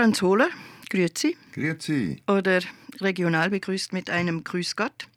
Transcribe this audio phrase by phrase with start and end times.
[0.00, 0.48] Franz Hohler,
[0.88, 1.36] grüezi.
[1.52, 2.22] Grüezi.
[2.26, 2.62] Oder
[3.02, 5.08] regional begrüßt mit einem Grüß Gott.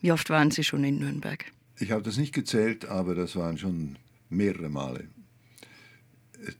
[0.00, 1.44] Wie oft waren Sie schon in Nürnberg?
[1.78, 3.96] Ich habe das nicht gezählt, aber das waren schon
[4.30, 5.06] mehrere Male.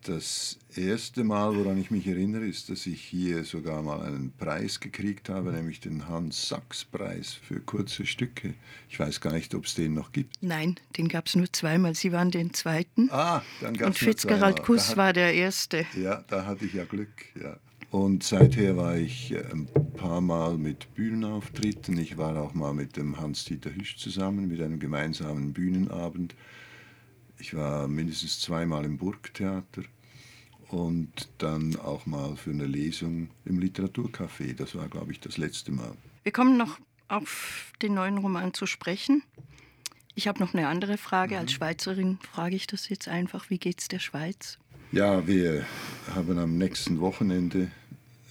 [0.04, 4.80] Das erste Mal, woran ich mich erinnere, ist, dass ich hier sogar mal einen Preis
[4.80, 8.54] gekriegt habe, nämlich den Hans-Sachs-Preis für kurze Stücke.
[8.88, 10.36] Ich weiß gar nicht, ob es den noch gibt.
[10.40, 11.94] Nein, den gab es nur zweimal.
[11.94, 13.10] Sie waren den zweiten.
[13.10, 15.86] Ah, dann gab es Und Fitzgerald Kuss war der erste.
[16.00, 17.58] Ja, da hatte ich ja Glück, ja.
[17.94, 21.96] Und seither war ich äh, ein paar Mal mit Bühnenauftritten.
[21.96, 26.34] Ich war auch mal mit dem Hans-Dieter Hüsch zusammen, mit einem gemeinsamen Bühnenabend.
[27.38, 29.84] Ich war mindestens zweimal im Burgtheater
[30.70, 34.56] und dann auch mal für eine Lesung im Literaturcafé.
[34.56, 35.92] Das war, glaube ich, das letzte Mal.
[36.24, 39.22] Wir kommen noch auf den neuen Roman zu sprechen.
[40.16, 41.38] Ich habe noch eine andere Frage.
[41.38, 41.54] Als mhm.
[41.54, 43.50] Schweizerin frage ich das jetzt einfach.
[43.50, 44.58] Wie geht es der Schweiz?
[44.90, 45.64] Ja, wir
[46.14, 47.70] haben am nächsten Wochenende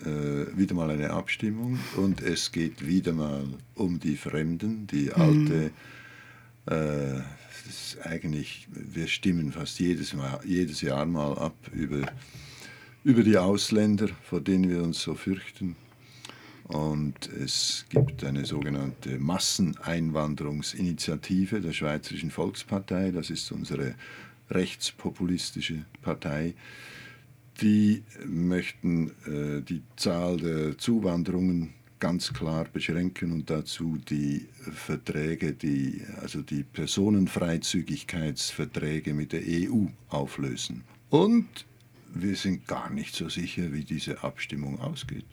[0.05, 5.21] äh, wieder mal eine Abstimmung und es geht wieder mal um die Fremden, die mhm.
[5.21, 5.71] alte.
[6.65, 7.21] Äh,
[8.04, 12.12] eigentlich, wir stimmen fast jedes, mal, jedes Jahr mal ab über,
[13.04, 15.76] über die Ausländer, vor denen wir uns so fürchten.
[16.65, 23.96] Und es gibt eine sogenannte Masseneinwanderungsinitiative der Schweizerischen Volkspartei, das ist unsere
[24.49, 26.55] rechtspopulistische Partei,
[27.62, 36.04] die möchten äh, die Zahl der Zuwanderungen ganz klar beschränken und dazu die Verträge, die,
[36.21, 40.84] also die Personenfreizügigkeitsverträge mit der EU auflösen.
[41.09, 41.65] Und
[42.13, 45.24] wir sind gar nicht so sicher, wie diese Abstimmung ausgeht.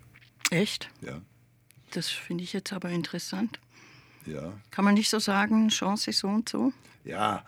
[0.51, 0.89] Echt?
[1.01, 1.21] Ja.
[1.91, 3.59] Das finde ich jetzt aber interessant.
[4.27, 4.53] Ja.
[4.71, 6.73] Kann man nicht so sagen, Chance so und so?
[7.05, 7.45] Ja,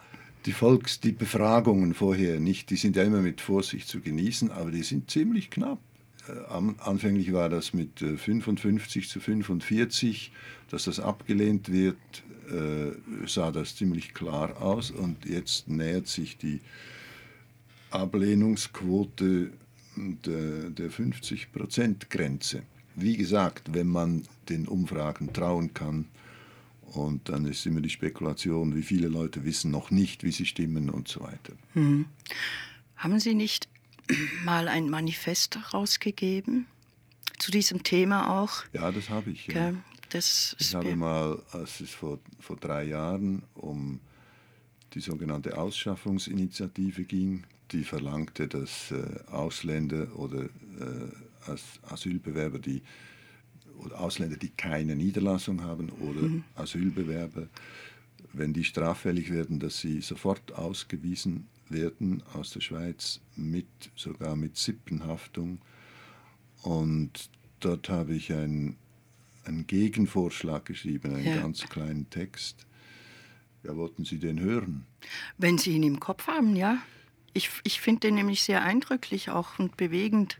[0.46, 4.70] die Volks, die Befragungen vorher nicht, die sind ja immer mit Vorsicht zu genießen, aber
[4.70, 5.78] die sind ziemlich knapp.
[6.28, 10.32] Äh, anfänglich war das mit 55 äh, zu 45,
[10.70, 11.96] dass das abgelehnt wird,
[12.50, 12.92] äh,
[13.26, 16.60] sah das ziemlich klar aus und jetzt nähert sich die
[17.90, 19.50] Ablehnungsquote
[19.96, 22.62] der, der 50-Prozent-Grenze.
[22.94, 26.06] Wie gesagt, wenn man den Umfragen trauen kann,
[26.92, 30.90] und dann ist immer die Spekulation, wie viele Leute wissen noch nicht, wie sie stimmen
[30.90, 31.54] und so weiter.
[31.72, 32.06] Hm.
[32.96, 33.68] Haben Sie nicht
[34.44, 36.66] mal ein Manifest rausgegeben?
[37.38, 38.64] Zu diesem Thema auch?
[38.72, 39.46] Ja, das habe ich.
[39.48, 39.74] Ja.
[40.10, 43.98] Das ich habe mal, als es vor, vor drei Jahren um
[44.92, 51.50] die sogenannte Ausschaffungsinitiative ging, die verlangte, dass äh, Ausländer oder äh,
[51.90, 52.82] Asylbewerber, die
[53.84, 56.44] oder Ausländer, die keine Niederlassung haben oder mhm.
[56.54, 57.48] Asylbewerber,
[58.32, 63.66] wenn die straffällig werden, dass sie sofort ausgewiesen werden aus der Schweiz, mit,
[63.96, 65.58] sogar mit Sippenhaftung.
[66.62, 68.76] Und dort habe ich einen,
[69.44, 71.36] einen Gegenvorschlag geschrieben, einen ja.
[71.40, 72.66] ganz kleinen Text.
[73.64, 74.86] Ja, wollten Sie den hören?
[75.38, 76.78] Wenn Sie ihn im Kopf haben, ja.
[77.32, 80.38] Ich, ich finde den nämlich sehr eindrücklich auch und bewegend.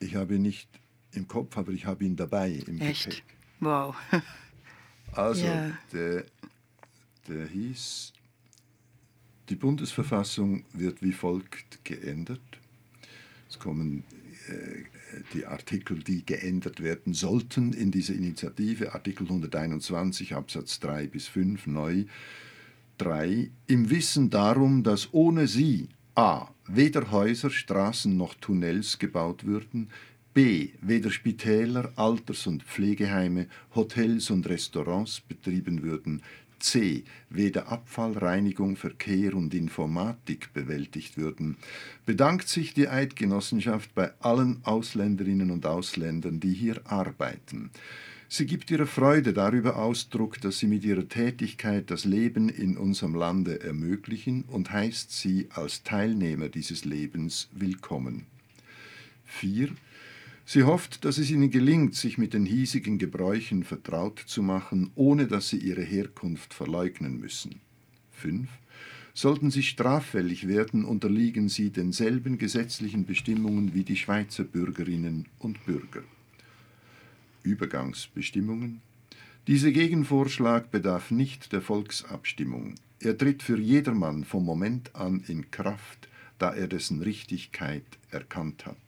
[0.00, 0.68] Ich habe ihn nicht
[1.12, 3.04] im Kopf, aber ich habe ihn dabei im Echt?
[3.04, 3.24] Gepäck.
[3.60, 3.96] Wow.
[5.12, 5.70] also, ja.
[5.92, 6.24] der,
[7.28, 8.12] der hieß,
[9.48, 12.40] die Bundesverfassung wird wie folgt geändert.
[13.48, 14.04] Es kommen
[14.48, 14.84] äh,
[15.32, 21.66] die Artikel, die geändert werden sollten in dieser Initiative, Artikel 121 Absatz 3 bis 5
[21.66, 22.04] neu.
[22.98, 23.50] 3.
[23.66, 26.48] Im Wissen darum, dass ohne sie a.
[26.66, 29.88] weder Häuser, Straßen noch Tunnels gebaut würden,
[30.34, 30.70] b.
[30.80, 36.22] weder Spitäler, Alters- und Pflegeheime, Hotels und Restaurants betrieben würden,
[36.60, 37.04] c.
[37.30, 41.56] weder Abfall, Reinigung, Verkehr und Informatik bewältigt würden,
[42.06, 47.70] bedankt sich die Eidgenossenschaft bei allen Ausländerinnen und Ausländern, die hier arbeiten.
[48.30, 53.14] Sie gibt ihrer Freude darüber Ausdruck, dass sie mit ihrer Tätigkeit das Leben in unserem
[53.14, 58.26] Lande ermöglichen und heißt sie als Teilnehmer dieses Lebens willkommen.
[59.24, 59.70] 4.
[60.50, 65.26] Sie hofft, dass es ihnen gelingt, sich mit den hiesigen Gebräuchen vertraut zu machen, ohne
[65.26, 67.60] dass sie ihre Herkunft verleugnen müssen.
[68.12, 68.48] 5.
[69.12, 76.02] Sollten sie straffällig werden, unterliegen sie denselben gesetzlichen Bestimmungen wie die Schweizer Bürgerinnen und Bürger.
[77.42, 78.80] Übergangsbestimmungen
[79.48, 82.76] Dieser Gegenvorschlag bedarf nicht der Volksabstimmung.
[83.00, 86.08] Er tritt für jedermann vom Moment an in Kraft,
[86.38, 88.87] da er dessen Richtigkeit erkannt hat.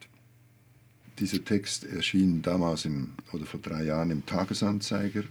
[1.21, 5.25] Dieser Text erschien damals im, oder vor drei Jahren im Tagesanzeiger,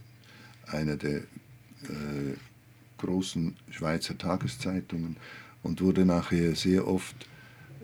[0.67, 2.35] einer der äh,
[2.99, 5.17] großen Schweizer Tageszeitungen,
[5.63, 7.15] und wurde nachher sehr oft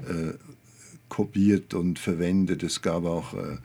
[0.08, 0.34] äh,
[1.10, 2.62] kopiert und verwendet.
[2.62, 3.58] Es gab auch, äh,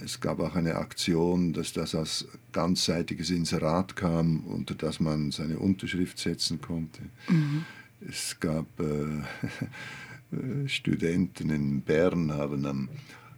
[0.00, 5.58] es gab auch eine Aktion, dass das als ganzseitiges Inserat kam, unter das man seine
[5.58, 7.00] Unterschrift setzen konnte.
[7.28, 7.64] Mhm.
[8.06, 12.88] Es gab äh, Studenten in Bern haben am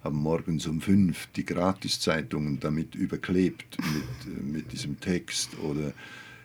[0.02, 5.92] haben morgens um fünf die Gratiszeitungen damit überklebt mit, äh, mit diesem Text oder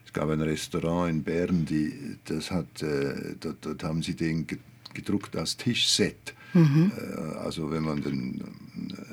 [0.06, 4.46] es gab ein Restaurant in Bern, die, das hat, äh, dort, dort haben sie den
[4.94, 6.34] gedruckt als Tischset.
[6.54, 6.92] Mhm.
[6.98, 8.42] Äh, also wenn man, den,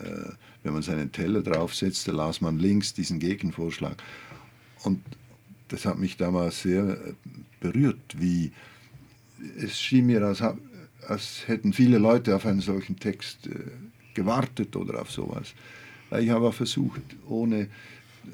[0.02, 4.02] äh, wenn man seinen Teller draufsetzte, las man links diesen Gegenvorschlag.
[4.84, 5.00] Und
[5.68, 7.14] das hat mich damals sehr äh,
[7.60, 8.52] berührt, wie
[9.58, 10.42] es schien mir, als,
[11.06, 13.48] als hätten viele Leute auf einen solchen Text
[14.14, 15.54] gewartet oder auf sowas.
[16.18, 17.68] Ich habe versucht, ohne,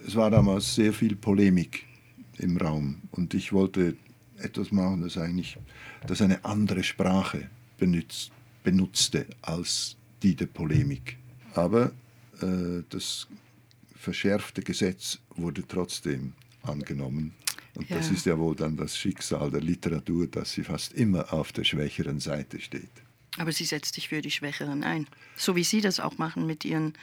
[0.06, 1.84] es war damals sehr viel Polemik
[2.38, 3.96] im Raum und ich wollte
[4.38, 5.58] etwas machen, das eigentlich,
[6.06, 7.48] das eine andere Sprache
[7.78, 8.32] benutzt,
[8.62, 11.16] benutzte als die der Polemik.
[11.54, 11.92] Aber
[12.40, 13.28] äh, das
[13.94, 16.32] verschärfte Gesetz wurde trotzdem
[16.62, 17.34] angenommen.
[17.74, 17.96] Und ja.
[17.96, 21.64] das ist ja wohl dann das Schicksal der Literatur, dass sie fast immer auf der
[21.64, 22.90] schwächeren Seite steht.
[23.36, 25.06] Aber sie setzt sich für die Schwächeren ein.
[25.36, 26.94] So wie Sie das auch machen mit Ihren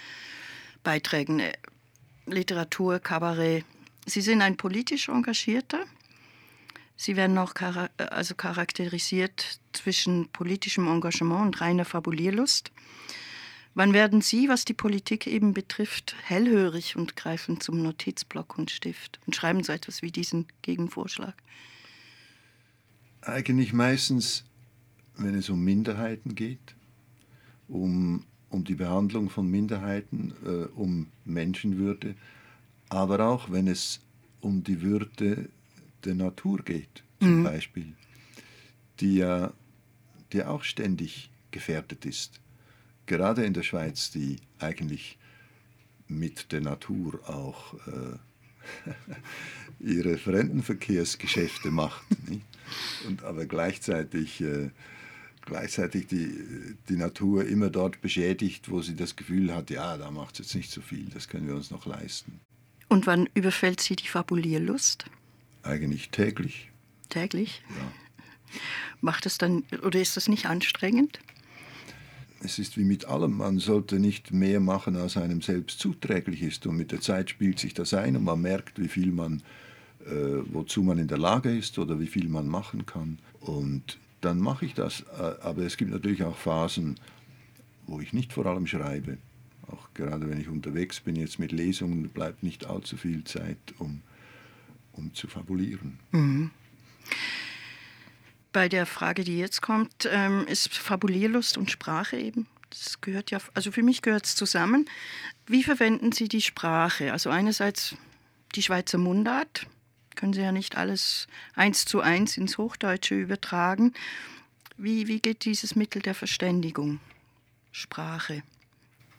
[0.84, 1.40] Beiträgen.
[1.40, 1.54] Äh,
[2.26, 3.64] Literatur, Kabarett.
[4.06, 5.86] Sie sind ein politisch Engagierter.
[6.98, 12.72] Sie werden auch char also charakterisiert zwischen politischem Engagement und reiner Fabulierlust.
[13.74, 19.20] Wann werden Sie, was die Politik eben betrifft, hellhörig und greifen zum Notizblock und Stift
[19.26, 21.36] und schreiben so etwas wie diesen Gegenvorschlag?
[23.22, 24.46] Eigentlich meistens
[25.18, 26.76] wenn es um Minderheiten geht,
[27.68, 32.16] um, um die Behandlung von Minderheiten, äh, um Menschenwürde,
[32.90, 34.02] aber auch wenn es
[34.42, 35.50] um die Würde
[36.04, 37.44] der Natur geht, zum mhm.
[37.44, 37.94] Beispiel,
[39.00, 39.54] die ja
[40.32, 42.42] die auch ständig gefährdet ist.
[43.06, 45.18] Gerade in der Schweiz, die eigentlich
[46.08, 48.18] mit der Natur auch äh,
[49.80, 52.04] ihre Fremdenverkehrsgeschäfte macht.
[53.08, 54.72] Und aber gleichzeitig äh,
[55.46, 60.40] gleichzeitig die, die Natur immer dort beschädigt, wo sie das Gefühl hat, ja, da macht
[60.40, 62.40] es jetzt nicht so viel, das können wir uns noch leisten.
[62.88, 65.06] Und wann überfällt Sie die Fabulierlust?
[65.64, 66.72] Eigentlich täglich.
[67.10, 67.64] Täglich?
[67.70, 68.60] Ja.
[69.02, 71.20] Macht es dann, oder ist das nicht anstrengend?
[72.42, 76.68] Es ist wie mit allem, man sollte nicht mehr machen, als einem selbst zuträglich ist.
[76.68, 79.42] Und mit der Zeit spielt sich das ein und man merkt, wie viel man,
[80.06, 83.18] äh, wozu man in der Lage ist oder wie viel man machen kann.
[83.40, 85.08] Und dann mache ich das.
[85.10, 87.00] Aber es gibt natürlich auch Phasen,
[87.88, 89.18] wo ich nicht vor allem schreibe.
[89.68, 94.02] Auch gerade wenn ich unterwegs bin, jetzt mit Lesungen, bleibt nicht allzu viel Zeit, um,
[94.94, 96.00] um zu fabulieren.
[96.12, 96.52] Mhm.
[98.52, 102.48] Bei der Frage, die jetzt kommt, ähm, ist Fabulierlust und Sprache eben.
[102.70, 104.88] Das gehört ja, also für mich gehört es zusammen.
[105.48, 107.12] Wie verwenden Sie die Sprache?
[107.12, 107.96] Also einerseits
[108.56, 109.68] die Schweizer Mundart,
[110.16, 113.94] können Sie ja nicht alles eins zu eins ins Hochdeutsche übertragen.
[114.78, 117.00] Wie, wie geht dieses Mittel der Verständigung?
[117.72, 118.44] Sprache.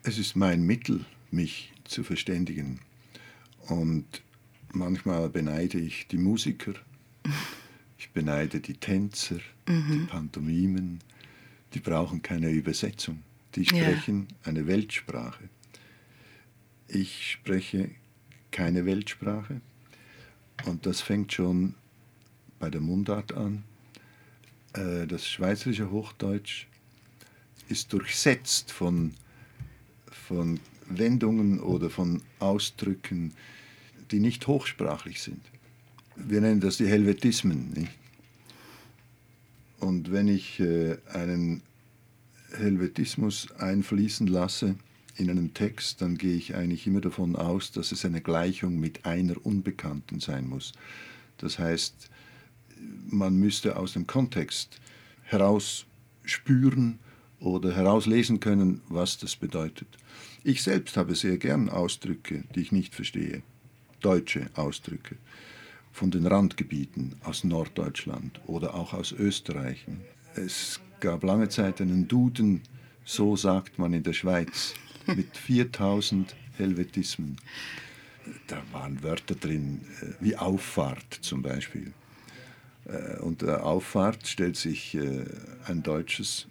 [0.02, 2.80] Es ist mein Mittel, mich zu verständigen.
[3.68, 4.22] Und
[4.72, 6.74] manchmal beneide ich die Musiker,
[7.98, 9.90] ich beneide die Tänzer, mhm.
[9.90, 11.00] die Pantomimen,
[11.74, 13.22] die brauchen keine Übersetzung.
[13.54, 14.50] Die sprechen ja.
[14.50, 15.48] eine Weltsprache.
[16.88, 17.90] Ich spreche
[18.50, 19.60] keine Weltsprache,
[20.64, 21.74] und das fängt schon
[22.58, 23.64] bei der Mundart an.
[24.72, 26.66] Äh, das schweizerische Hochdeutsch
[27.68, 29.14] ist durchsetzt von,
[30.10, 33.34] von Wendungen oder von Ausdrücken,
[34.10, 35.40] die nicht hochsprachlich sind.
[36.16, 37.72] Wir nennen das die Helvetismen.
[37.72, 37.92] Nicht?
[39.80, 41.62] Und wenn ich äh, einen
[42.56, 44.76] Helvetismus einfließen lasse,
[45.16, 49.06] in einem Text, dann gehe ich eigentlich immer davon aus, dass es eine Gleichung mit
[49.06, 50.72] einer Unbekannten sein muss.
[51.38, 52.10] Das heißt,
[53.08, 54.80] man müsste aus dem Kontext
[55.22, 55.86] heraus
[56.24, 56.98] spüren
[57.40, 59.88] oder herauslesen können, was das bedeutet.
[60.44, 63.42] Ich selbst habe sehr gern Ausdrücke, die ich nicht verstehe,
[64.00, 65.16] deutsche Ausdrücke
[65.92, 69.86] von den Randgebieten aus Norddeutschland oder auch aus Österreich.
[70.34, 72.62] Es gab lange Zeit einen Duden,
[73.04, 74.74] so sagt man in der Schweiz
[75.06, 77.36] mit 4000 Helvetismen.
[78.48, 81.92] Da waren Wörter drin, äh, wie Auffahrt zum Beispiel.
[82.86, 85.24] Äh, unter Auffahrt stellt sich äh,
[85.66, 86.46] ein deutsches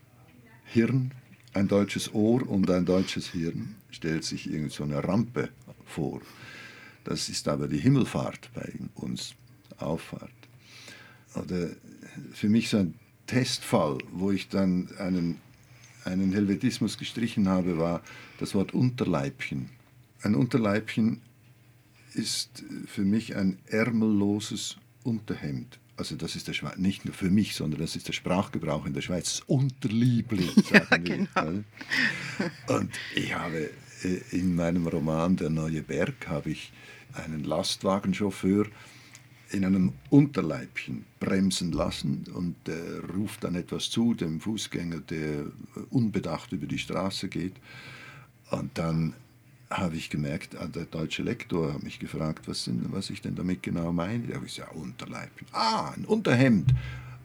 [0.65, 1.11] Hirn,
[1.53, 5.49] ein deutsches Ohr und ein deutsches Hirn stellt sich irgend so eine Rampe
[5.85, 6.21] vor.
[7.03, 9.35] Das ist aber die Himmelfahrt bei uns,
[9.77, 10.31] Auffahrt.
[11.35, 11.69] Oder
[12.33, 12.95] für mich so ein
[13.27, 15.39] Testfall, wo ich dann einen
[16.05, 18.01] einen Helvetismus gestrichen habe, war
[18.39, 19.69] das Wort Unterleibchen.
[20.21, 21.21] Ein Unterleibchen
[22.13, 25.79] ist für mich ein ärmelloses Unterhemd.
[25.97, 28.93] Also das ist der Schweiz, nicht nur für mich, sondern das ist der Sprachgebrauch in
[28.93, 29.37] der Schweiz.
[29.37, 31.63] Das Unterliebli, sagen ja, wir.
[32.65, 32.77] Genau.
[32.79, 33.69] Und ich habe
[34.03, 36.71] äh, in meinem Roman Der neue Berg habe ich
[37.13, 38.67] einen Lastwagenchauffeur
[39.51, 45.45] in einem Unterleibchen bremsen lassen und der ruft dann etwas zu dem Fußgänger, der
[45.91, 47.53] unbedacht über die Straße geht.
[48.51, 49.13] Und dann
[49.69, 53.35] habe ich gemerkt, ah, der deutsche Lektor hat mich gefragt, was, denn, was ich denn
[53.35, 54.27] damit genau meine.
[54.27, 55.47] Da habe ich gesagt, Unterleibchen.
[55.51, 56.73] Ah, ein Unterhemd.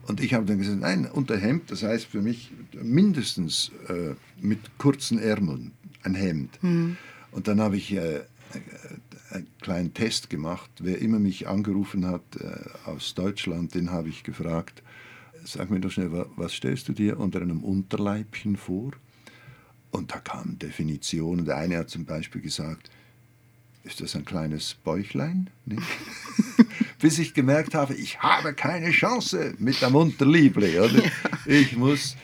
[0.07, 5.19] Und ich habe dann gesagt, nein, Unterhemd, das heißt für mich mindestens äh, mit kurzen
[5.19, 5.71] Ärmeln,
[6.03, 6.61] ein Hemd.
[6.63, 6.97] Mhm.
[7.31, 8.21] Und dann habe ich äh,
[9.31, 10.69] einen kleinen Test gemacht.
[10.79, 14.83] Wer immer mich angerufen hat äh, aus Deutschland, den habe ich gefragt,
[15.43, 18.91] sag mir doch schnell, was stellst du dir unter einem Unterleibchen vor?
[19.91, 21.45] Und da kamen Definitionen.
[21.45, 22.89] Der eine hat zum Beispiel gesagt,
[23.83, 25.49] ist das ein kleines Bäuchlein?
[26.99, 30.79] Bis ich gemerkt habe, ich habe keine Chance mit dem Unterliebli.
[30.79, 31.03] Oder?
[31.45, 32.15] Ich muss,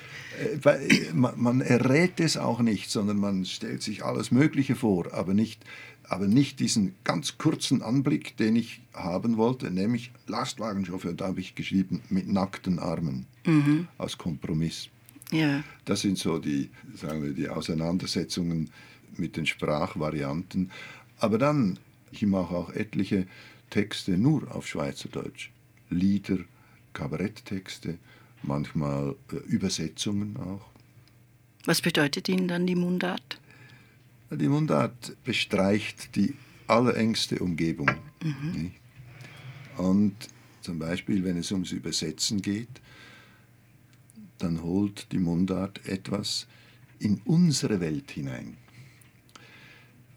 [1.14, 5.64] man errät es auch nicht, sondern man stellt sich alles Mögliche vor, aber nicht,
[6.04, 11.56] aber nicht diesen ganz kurzen Anblick, den ich haben wollte, nämlich Lastwagenchauffeur, da habe ich
[11.56, 13.88] geschrieben, mit nackten Armen, mhm.
[13.98, 14.90] als Kompromiss.
[15.32, 15.64] Ja.
[15.86, 18.70] Das sind so die, sagen wir, die Auseinandersetzungen
[19.18, 20.72] mit den Sprachvarianten.
[21.20, 21.80] Aber dann,
[22.12, 23.28] ich mache auch etliche
[23.70, 25.50] Texte nur auf Schweizerdeutsch.
[25.90, 26.40] Lieder,
[26.94, 27.98] Kabaretttexte,
[28.44, 30.66] manchmal äh, Übersetzungen auch.
[31.66, 33.40] Was bedeutet Ihnen dann die Mundart?
[34.32, 36.34] Die Mundart bestreicht die
[36.68, 37.90] allerengste Umgebung.
[38.22, 38.72] Mhm.
[39.78, 40.16] Und
[40.62, 42.82] zum Beispiel, wenn es ums Übersetzen geht,
[44.38, 46.48] dann holt die Mundart etwas
[47.00, 48.58] in unsere Welt hinein.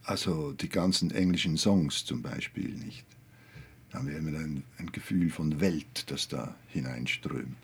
[0.05, 3.07] Also die ganzen englischen Songs zum Beispiel nicht.
[3.91, 7.57] Da haben wir immer ein, ein Gefühl von Welt, das da hineinströmt.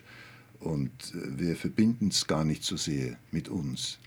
[0.67, 3.99] Und äh, wir verbinden es gar nicht so sehr mit uns.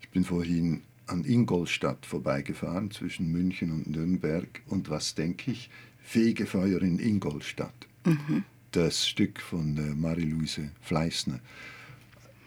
[0.00, 5.70] Ich bin vorhin an Ingolstadt vorbeigefahren zwischen München und Nürnberg und was denke ich?
[6.02, 7.74] Fegefeuer in Ingolstadt.
[8.04, 8.44] Mhm
[8.74, 11.38] das Stück von äh, Marie-Louise Fleißner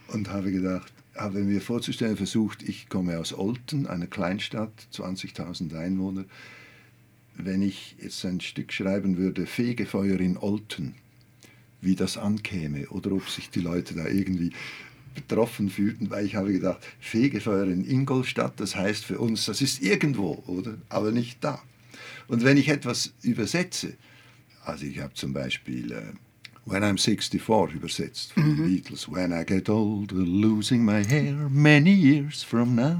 [0.10, 6.26] und habe gedacht, habe mir vorzustellen versucht, ich komme aus Olten, einer Kleinstadt, 20.000 Einwohner.
[7.36, 10.96] Wenn ich jetzt ein Stück schreiben würde, Fegefeuer in Olten,
[11.82, 14.52] wie das ankäme oder ob sich die Leute da irgendwie
[15.16, 19.82] betroffen fühlten, weil ich habe gedacht, Fegefeuer in Ingolstadt, das heißt für uns, das ist
[19.82, 20.78] irgendwo, oder?
[20.90, 21.62] Aber nicht da.
[22.28, 23.94] Und wenn ich etwas übersetze,
[24.64, 26.14] also ich habe zum Beispiel äh,
[26.66, 28.58] When I'm 64 übersetzt von mhm.
[28.58, 29.10] den Beatles.
[29.10, 33.00] When I get older, losing my hair many years from now.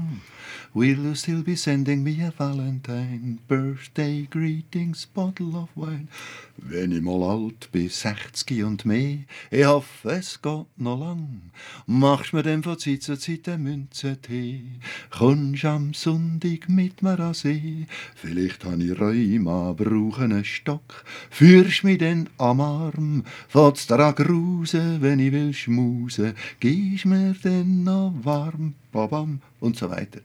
[0.74, 3.38] Will you still be sending me a Valentine?
[3.48, 6.08] Birthday greetings, bottle of wine.
[6.56, 9.18] Wenn ich mal alt bin, 60 und mehr,
[9.50, 11.52] ich hoffe, es geht noch lang,
[11.86, 14.64] machst mir dann von Zeit zu Zeit eine Münze Tee.
[15.10, 17.86] Kommst am Sonntag mit mir an See,
[18.16, 25.00] vielleicht habe ich Rheuma, brauche einen Stock, führst mich dann am Arm, fährt's daran grusen,
[25.00, 30.20] wenn ich will schmusen, gehst mir dann noch warm, babam und so weiter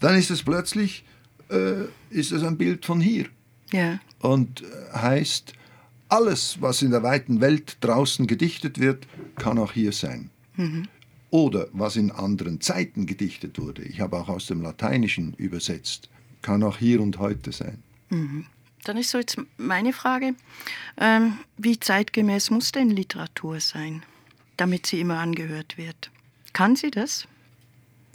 [0.00, 1.04] dann ist es plötzlich
[1.50, 3.26] äh, ist es ein Bild von hier.
[3.72, 4.00] Ja.
[4.20, 5.54] Und äh, heißt,
[6.08, 9.06] alles, was in der weiten Welt draußen gedichtet wird,
[9.36, 10.30] kann auch hier sein.
[10.56, 10.88] Mhm.
[11.30, 16.08] Oder was in anderen Zeiten gedichtet wurde, ich habe auch aus dem Lateinischen übersetzt,
[16.42, 17.82] kann auch hier und heute sein.
[18.10, 18.46] Mhm.
[18.84, 20.34] Dann ist so jetzt meine Frage,
[20.98, 24.02] ähm, wie zeitgemäß muss denn Literatur sein,
[24.58, 26.10] damit sie immer angehört wird?
[26.52, 27.26] Kann sie das?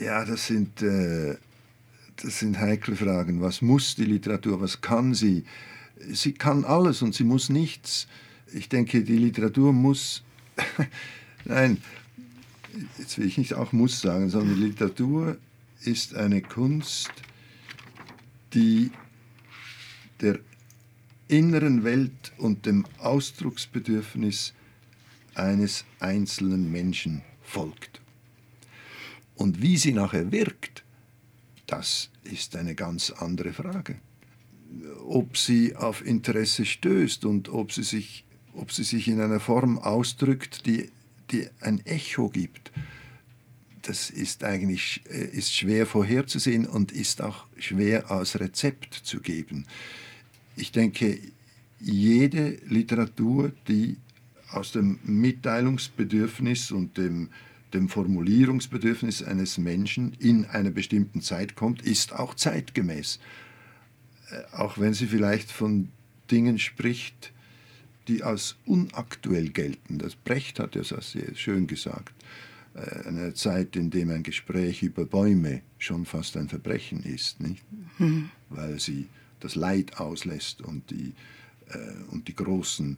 [0.00, 1.36] Ja, das sind äh,
[2.22, 3.40] das sind heikle Fragen.
[3.40, 4.60] Was muss die Literatur?
[4.60, 5.44] Was kann sie?
[6.10, 8.08] Sie kann alles und sie muss nichts.
[8.52, 10.22] Ich denke, die Literatur muss.
[11.44, 11.78] Nein,
[12.98, 15.36] jetzt will ich nicht auch muss sagen, sondern die Literatur
[15.82, 17.12] ist eine Kunst,
[18.54, 18.90] die
[20.20, 20.38] der
[21.28, 24.54] inneren Welt und dem Ausdrucksbedürfnis
[25.34, 27.99] eines einzelnen Menschen folgt.
[29.40, 30.84] Und wie sie nachher wirkt,
[31.66, 33.96] das ist eine ganz andere Frage.
[35.08, 39.78] Ob sie auf Interesse stößt und ob sie sich, ob sie sich in einer Form
[39.78, 40.90] ausdrückt, die,
[41.30, 42.70] die ein Echo gibt,
[43.80, 49.64] das ist eigentlich äh, ist schwer vorherzusehen und ist auch schwer als Rezept zu geben.
[50.54, 51.18] Ich denke,
[51.80, 53.96] jede Literatur, die
[54.50, 57.30] aus dem Mitteilungsbedürfnis und dem
[57.74, 63.20] dem Formulierungsbedürfnis eines Menschen in einer bestimmten Zeit kommt, ist auch zeitgemäß.
[64.30, 65.88] Äh, auch wenn sie vielleicht von
[66.30, 67.32] Dingen spricht,
[68.08, 69.98] die als unaktuell gelten.
[69.98, 72.12] Das Brecht hat ja das sehr schön gesagt.
[72.74, 77.64] Äh, eine Zeit, in der ein Gespräch über Bäume schon fast ein Verbrechen ist, nicht?
[77.98, 78.30] Mhm.
[78.48, 79.06] weil sie
[79.40, 81.12] das Leid auslässt und die,
[81.68, 81.78] äh,
[82.10, 82.96] und die großen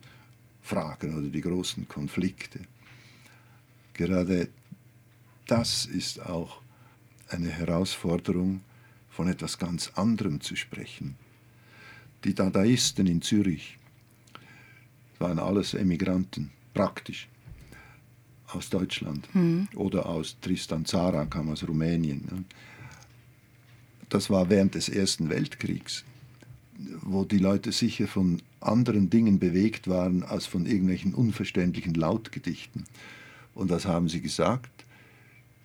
[0.62, 2.60] Fragen oder die großen Konflikte.
[3.94, 4.48] Gerade
[5.46, 6.60] das ist auch
[7.28, 8.60] eine Herausforderung,
[9.10, 11.16] von etwas ganz anderem zu sprechen.
[12.24, 13.78] Die Dadaisten in Zürich
[15.18, 17.28] waren alles Emigranten, praktisch,
[18.48, 19.68] aus Deutschland mhm.
[19.74, 22.46] oder aus Tristan Zara, kam aus Rumänien.
[24.08, 26.04] Das war während des Ersten Weltkriegs,
[27.00, 32.84] wo die Leute sicher von anderen Dingen bewegt waren als von irgendwelchen unverständlichen Lautgedichten.
[33.54, 34.70] Und was haben sie gesagt?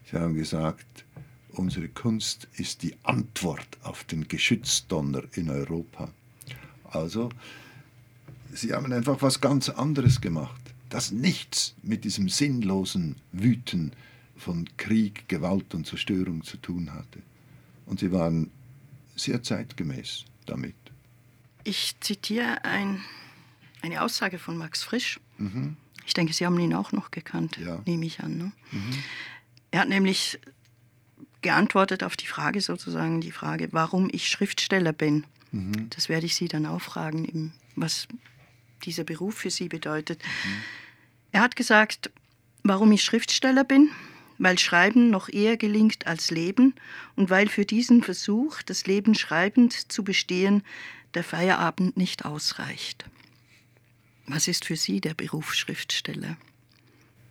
[0.09, 1.05] Sie haben gesagt,
[1.49, 6.09] unsere Kunst ist die Antwort auf den Geschützdonner in Europa.
[6.85, 7.29] Also,
[8.53, 13.91] sie haben einfach was ganz anderes gemacht, das nichts mit diesem sinnlosen Wüten
[14.37, 17.21] von Krieg, Gewalt und Zerstörung zu tun hatte.
[17.85, 18.49] Und sie waren
[19.15, 20.75] sehr zeitgemäß damit.
[21.65, 23.01] Ich zitiere ein,
[23.81, 25.19] eine Aussage von Max Frisch.
[25.37, 25.75] Mhm.
[26.05, 27.81] Ich denke, Sie haben ihn auch noch gekannt, ja.
[27.85, 28.37] nehme ich an.
[28.37, 28.51] Ne?
[28.71, 29.03] Mhm.
[29.71, 30.39] Er hat nämlich
[31.41, 35.25] geantwortet auf die Frage sozusagen, die Frage, warum ich Schriftsteller bin.
[35.51, 35.89] Mhm.
[35.91, 38.07] Das werde ich Sie dann auch fragen, was
[38.83, 40.21] dieser Beruf für Sie bedeutet.
[40.23, 40.61] Mhm.
[41.31, 42.11] Er hat gesagt,
[42.63, 43.91] warum ich Schriftsteller bin,
[44.37, 46.75] weil Schreiben noch eher gelingt als Leben
[47.15, 50.63] und weil für diesen Versuch, das Leben schreibend zu bestehen,
[51.13, 53.05] der Feierabend nicht ausreicht.
[54.27, 56.37] Was ist für Sie der Beruf Schriftsteller?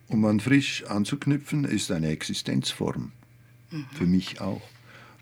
[0.09, 3.11] Um an frisch anzuknüpfen, ist eine Existenzform.
[3.71, 3.85] Mhm.
[3.91, 4.61] Für mich auch.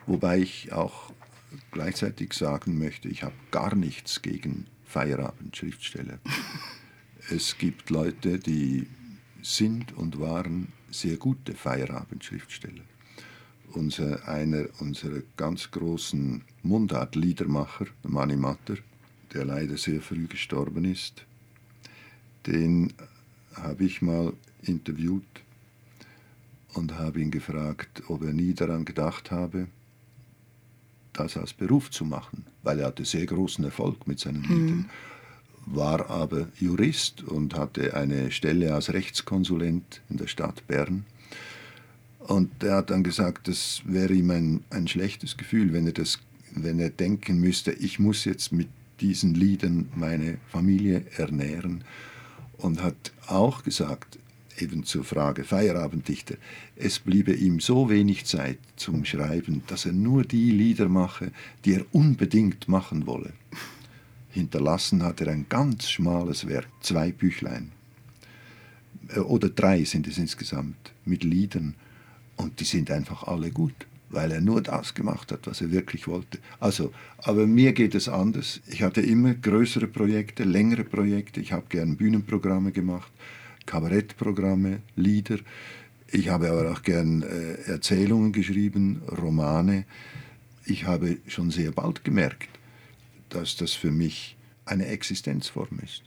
[0.05, 1.11] Wobei ich auch
[1.71, 6.19] gleichzeitig sagen möchte, ich habe gar nichts gegen Feierabendschriftsteller.
[7.29, 8.87] es gibt Leute, die
[9.41, 12.83] sind und waren sehr gute Feierabendschriftsteller.
[13.73, 18.75] Unser, einer unserer ganz großen Mundart-Liedermacher, Mani Matter,
[19.33, 21.25] der leider sehr früh gestorben ist,
[22.47, 22.93] den
[23.55, 24.33] habe ich mal
[24.67, 25.23] interviewt
[26.73, 29.67] und habe ihn gefragt, ob er nie daran gedacht habe,
[31.13, 34.49] das als Beruf zu machen, weil er hatte sehr großen Erfolg mit seinen mhm.
[34.49, 34.89] Liedern,
[35.65, 41.05] war aber Jurist und hatte eine Stelle als Rechtskonsulent in der Stadt Bern.
[42.19, 46.19] Und er hat dann gesagt, das wäre ihm ein, ein schlechtes Gefühl, wenn er, das,
[46.53, 48.67] wenn er denken müsste, ich muss jetzt mit
[48.99, 51.83] diesen Liedern meine Familie ernähren.
[52.57, 54.17] Und hat auch gesagt,
[54.59, 56.35] eben zur Frage Feierabenddichter,
[56.75, 61.31] es bliebe ihm so wenig Zeit zum Schreiben, dass er nur die Lieder mache,
[61.63, 63.33] die er unbedingt machen wolle.
[64.29, 67.71] Hinterlassen hat er ein ganz schmales Werk, zwei Büchlein.
[69.09, 71.75] Äh, oder drei sind es insgesamt, mit Liedern.
[72.35, 76.07] Und die sind einfach alle gut, weil er nur das gemacht hat, was er wirklich
[76.07, 76.39] wollte.
[76.59, 78.59] Also, aber mir geht es anders.
[78.67, 81.39] Ich hatte immer größere Projekte, längere Projekte.
[81.39, 83.11] Ich habe gern Bühnenprogramme gemacht
[83.65, 85.39] Kabarettprogramme, Lieder.
[86.07, 89.85] Ich habe aber auch gern äh, Erzählungen geschrieben, Romane.
[90.65, 92.49] Ich habe schon sehr bald gemerkt,
[93.29, 96.03] dass das für mich eine Existenzform ist.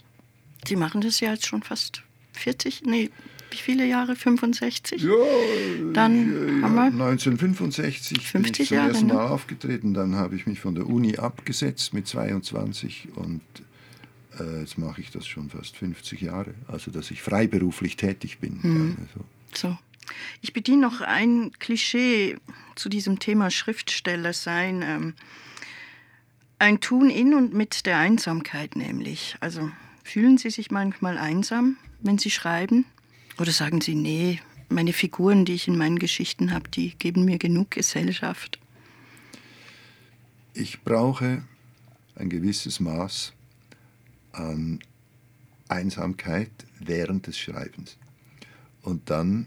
[0.67, 3.11] Sie machen das ja jetzt schon fast 40, nee,
[3.51, 4.15] wie viele Jahre?
[4.15, 5.03] 65?
[5.03, 5.11] Ja,
[5.93, 9.31] dann ja, haben wir 1965 bin ich zum Jahre, ersten Mal ne?
[9.31, 9.95] aufgetreten.
[9.95, 13.41] Dann habe ich mich von der Uni abgesetzt mit 22 und
[14.61, 18.61] jetzt mache ich das schon fast 50 Jahre, also dass ich freiberuflich tätig bin.
[18.63, 18.97] Mhm.
[19.15, 19.25] So.
[19.55, 19.79] so.
[20.41, 22.37] Ich bediene noch ein Klischee
[22.75, 24.83] zu diesem Thema Schriftsteller sein.
[24.83, 25.15] Ähm,
[26.59, 29.37] ein Tun in und mit der Einsamkeit nämlich.
[29.41, 29.71] Also
[30.03, 32.85] fühlen Sie sich manchmal einsam, wenn Sie schreiben?
[33.39, 37.39] Oder sagen Sie, nee, meine Figuren, die ich in meinen Geschichten habe, die geben mir
[37.39, 38.59] genug Gesellschaft?
[40.55, 41.45] Ich brauche
[42.17, 43.33] ein gewisses Maß
[44.39, 44.79] an
[45.69, 47.99] Einsamkeit während des Schreibens.
[48.83, 49.47] Und dann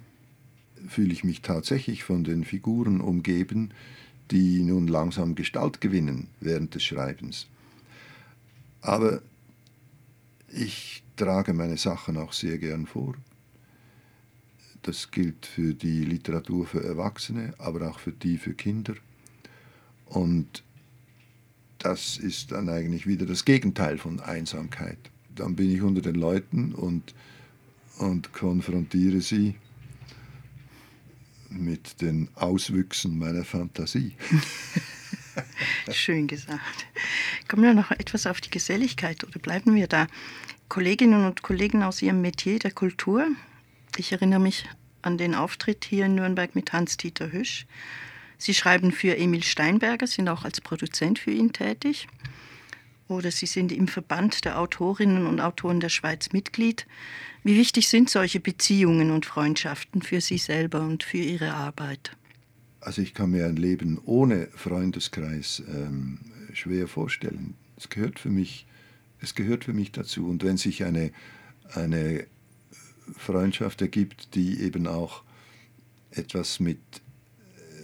[0.88, 3.74] fühle ich mich tatsächlich von den Figuren umgeben,
[4.30, 7.48] die nun langsam Gestalt gewinnen während des Schreibens.
[8.82, 9.22] Aber
[10.48, 13.16] ich trage meine Sachen auch sehr gern vor.
[14.82, 18.96] Das gilt für die Literatur für Erwachsene, aber auch für die für Kinder.
[20.06, 20.64] Und
[21.82, 24.98] das ist dann eigentlich wieder das Gegenteil von Einsamkeit.
[25.36, 27.14] Dann bin ich unter den Leuten und,
[27.98, 29.56] und konfrontiere sie
[31.50, 34.14] mit den Auswüchsen meiner Fantasie.
[35.92, 36.86] Schön gesagt.
[37.48, 40.08] Kommen wir noch etwas auf die Geselligkeit oder bleiben wir da?
[40.70, 43.28] Kolleginnen und Kollegen aus ihrem Metier der Kultur.
[43.98, 44.70] Ich erinnere mich
[45.02, 47.66] an den Auftritt hier in Nürnberg mit Hans-Dieter Hüsch.
[48.42, 52.08] Sie schreiben für Emil Steinberger, sind auch als Produzent für ihn tätig.
[53.08, 56.88] Oder Sie sind im Verband der Autorinnen und Autoren der Schweiz Mitglied.
[57.44, 62.18] Wie wichtig sind solche Beziehungen und Freundschaften für Sie selber und für Ihre Arbeit?
[62.80, 66.18] Also ich kann mir ein Leben ohne Freundeskreis ähm,
[66.54, 67.54] schwer vorstellen.
[67.78, 68.66] Es gehört für mich,
[69.20, 70.28] es gehört für mich dazu.
[70.28, 71.12] Und wenn sich eine,
[71.76, 72.26] eine
[73.16, 75.22] Freundschaft ergibt, die eben auch
[76.10, 76.80] etwas mit,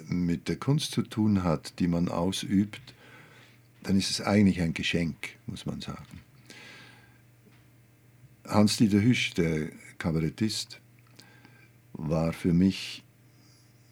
[0.08, 2.94] mit der Kunst zu tun hat, die man ausübt,
[3.84, 6.22] dann ist es eigentlich ein Geschenk, muss man sagen.
[8.46, 10.80] Hans-Dieter Hüsch, der Kabarettist,
[11.94, 13.04] war für mich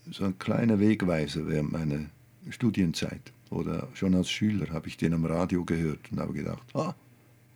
[0.09, 2.05] so ein kleiner Wegweiser während meiner
[2.49, 3.33] Studienzeit.
[3.49, 6.95] Oder schon als Schüler habe ich den am Radio gehört und habe gedacht, ah,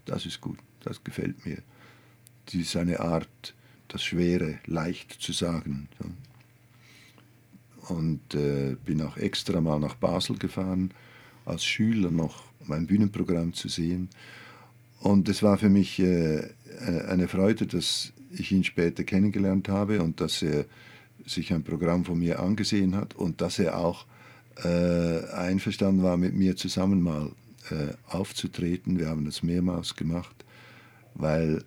[0.05, 1.61] das ist gut, das gefällt mir.
[2.49, 3.53] Die ist eine Art,
[3.87, 5.87] das Schwere leicht zu sagen.
[7.89, 10.91] Und äh, bin auch extra mal nach Basel gefahren,
[11.45, 14.09] als Schüler noch mein Bühnenprogramm zu sehen.
[14.99, 16.49] Und es war für mich äh,
[17.07, 20.65] eine Freude, dass ich ihn später kennengelernt habe und dass er
[21.25, 24.05] sich ein Programm von mir angesehen hat und dass er auch
[24.63, 27.31] äh, einverstanden war, mit mir zusammen mal
[27.71, 28.99] äh, aufzutreten.
[28.99, 30.45] Wir haben das mehrmals gemacht,
[31.15, 31.63] weil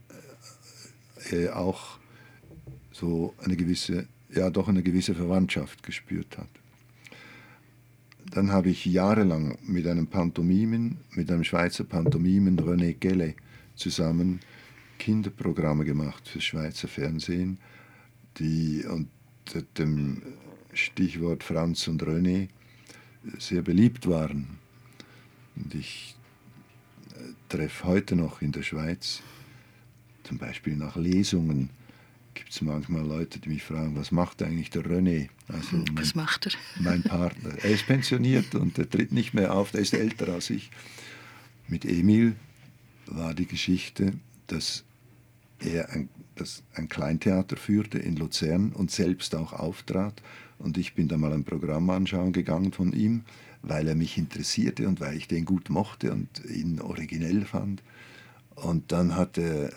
[1.30, 1.98] er auch
[2.92, 6.48] so eine gewisse, ja doch eine gewisse Verwandtschaft gespürt hat.
[8.30, 13.34] Dann habe ich jahrelang mit einem Pantomimen, mit einem Schweizer Pantomimen René Gelle
[13.76, 14.40] zusammen
[14.98, 17.58] Kinderprogramme gemacht für Schweizer Fernsehen,
[18.38, 20.22] die unter dem
[20.72, 22.48] Stichwort Franz und René
[23.38, 24.58] sehr beliebt waren.
[25.56, 26.16] Und ich
[27.10, 29.20] äh, treffe heute noch in der Schweiz,
[30.22, 31.70] zum Beispiel nach Lesungen,
[32.52, 35.30] gibt es manchmal Leute, die mich fragen, was macht eigentlich der René?
[35.48, 36.52] Also mein, was macht er?
[36.82, 37.54] Mein Partner.
[37.62, 40.70] Er ist pensioniert und er tritt nicht mehr auf, der ist älter als ich.
[41.66, 42.36] Mit Emil
[43.06, 44.12] war die Geschichte,
[44.48, 44.84] dass
[45.60, 50.22] er ein, das ein Kleintheater führte in Luzern und selbst auch auftrat.
[50.58, 53.22] Und ich bin da mal ein Programm anschauen gegangen von ihm,
[53.62, 57.82] weil er mich interessierte und weil ich den gut mochte und ihn originell fand.
[58.56, 59.72] Und dann hat er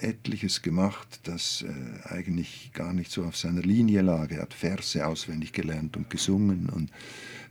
[0.00, 4.30] etliches gemacht, das äh, eigentlich gar nicht so auf seiner Linie lag.
[4.30, 6.90] Er hat Verse auswendig gelernt und gesungen und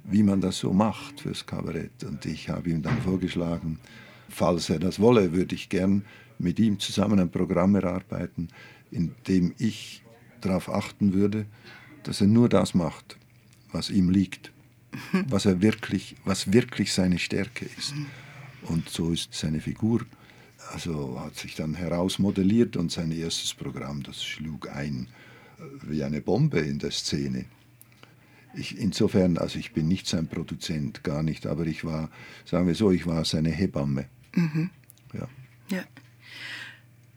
[0.03, 2.03] wie man das so macht fürs Kabarett.
[2.03, 3.79] Und ich habe ihm dann vorgeschlagen,
[4.29, 6.05] falls er das wolle, würde ich gern
[6.39, 8.49] mit ihm zusammen ein Programm erarbeiten,
[8.91, 10.01] in dem ich
[10.41, 11.45] darauf achten würde,
[12.03, 13.17] dass er nur das macht,
[13.71, 14.51] was ihm liegt,
[15.27, 17.93] was er wirklich, was wirklich seine Stärke ist.
[18.63, 20.05] Und so ist seine Figur
[20.71, 25.07] also hat sich dann herausmodelliert und sein erstes Programm, das schlug ein
[25.57, 27.45] äh, wie eine Bombe in der Szene.
[28.55, 32.09] Ich, insofern, also ich bin nicht sein Produzent, gar nicht, aber ich war,
[32.45, 34.07] sagen wir so, ich war seine Hebamme.
[34.33, 34.69] Mhm.
[35.13, 35.27] Ja.
[35.69, 35.83] ja.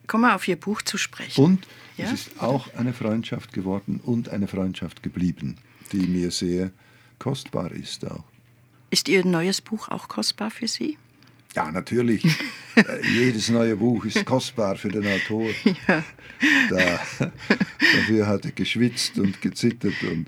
[0.07, 1.43] Kommen wir auf Ihr Buch zu sprechen.
[1.43, 2.07] Und ja?
[2.07, 5.57] es ist auch eine Freundschaft geworden und eine Freundschaft geblieben,
[5.93, 6.71] die mir sehr
[7.19, 8.25] kostbar ist auch.
[8.91, 10.99] Ist Ihr neues Buch auch kostbar für Sie?
[11.55, 12.25] Ja, natürlich.
[12.75, 15.51] Äh, jedes neue Buch ist kostbar für den Autor.
[15.87, 16.03] Ja.
[16.71, 20.27] Da, dafür hat er geschwitzt und gezittert und,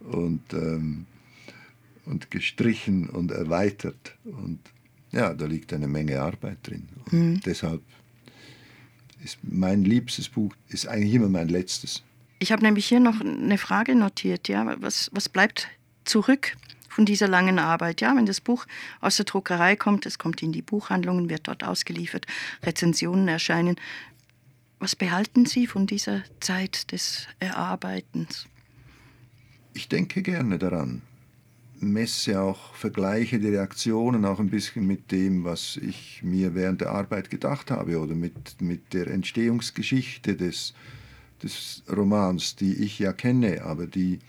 [0.00, 1.06] und, ähm,
[2.06, 4.16] und gestrichen und erweitert.
[4.24, 4.60] Und
[5.10, 6.88] ja, da liegt eine Menge Arbeit drin.
[7.06, 7.40] Und mhm.
[7.40, 7.82] deshalb
[9.24, 12.04] ist mein liebstes Buch ist eigentlich immer mein letztes.
[12.38, 14.46] Ich habe nämlich hier noch eine Frage notiert.
[14.46, 15.66] Ja, was, was bleibt
[16.04, 16.56] zurück
[16.92, 18.00] von dieser langen Arbeit.
[18.00, 18.66] Ja, wenn das Buch
[19.00, 22.26] aus der Druckerei kommt, es kommt in die Buchhandlungen, wird dort ausgeliefert,
[22.62, 23.76] Rezensionen erscheinen.
[24.78, 28.46] Was behalten Sie von dieser Zeit des Erarbeitens?
[29.74, 31.02] Ich denke gerne daran.
[31.80, 36.90] Messe auch, vergleiche die Reaktionen auch ein bisschen mit dem, was ich mir während der
[36.90, 40.74] Arbeit gedacht habe oder mit, mit der Entstehungsgeschichte des,
[41.42, 44.20] des Romans, die ich ja kenne, aber die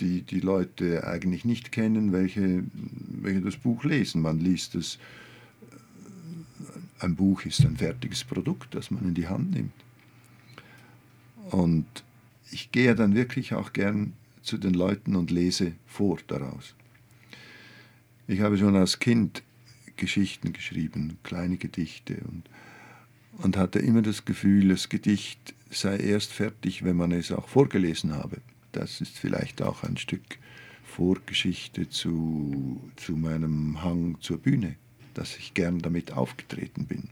[0.00, 4.22] die die Leute eigentlich nicht kennen, welche, welche das Buch lesen.
[4.22, 4.98] Man liest es,
[6.98, 9.72] ein Buch ist ein fertiges Produkt, das man in die Hand nimmt.
[11.50, 11.86] Und
[12.50, 16.74] ich gehe dann wirklich auch gern zu den Leuten und lese vor daraus.
[18.28, 19.42] Ich habe schon als Kind
[19.96, 22.42] Geschichten geschrieben, kleine Gedichte und,
[23.38, 28.14] und hatte immer das Gefühl, das Gedicht sei erst fertig, wenn man es auch vorgelesen
[28.14, 28.40] habe
[28.76, 30.38] Das ist vielleicht auch ein Stück
[30.84, 34.76] Vorgeschichte zu, zu meinem Hang zur Bühne,
[35.14, 37.08] dass ich gern damit aufgetreten bin.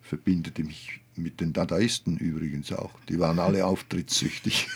[0.00, 2.98] Verbindete mich mit den Dadaisten übrigens auch.
[3.10, 4.68] Die waren alle auftrittssüchtig.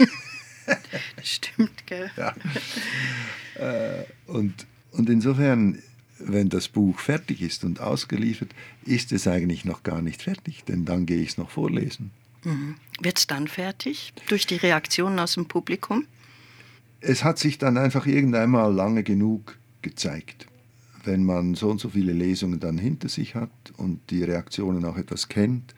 [1.23, 2.11] Stimmt, gell?
[2.17, 2.35] Ja.
[3.55, 5.83] Äh, und, und insofern,
[6.19, 8.51] wenn das Buch fertig ist und ausgeliefert,
[8.85, 12.11] ist es eigentlich noch gar nicht fertig, denn dann gehe ich es noch vorlesen.
[12.45, 12.77] Mhm.
[13.01, 16.07] Wird es dann fertig durch die Reaktionen aus dem Publikum?
[17.01, 20.47] Es hat sich dann einfach irgendeinmal lange genug gezeigt.
[21.05, 24.97] Wenn man so und so viele Lesungen dann hinter sich hat und die Reaktionen auch
[24.97, 25.75] etwas kennt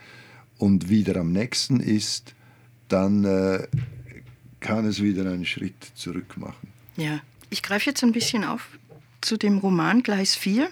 [0.59, 2.35] und wieder am nächsten ist,
[2.89, 3.67] dann äh,
[4.61, 6.69] kann es wieder einen Schritt zurück machen.
[6.97, 8.79] Ja, ich greife jetzt ein bisschen auf
[9.21, 10.69] zu dem Roman Gleis 4,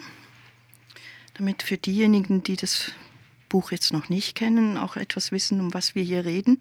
[1.35, 2.93] damit für diejenigen, die das
[3.49, 6.61] Buch jetzt noch nicht kennen, auch etwas wissen, um was wir hier reden.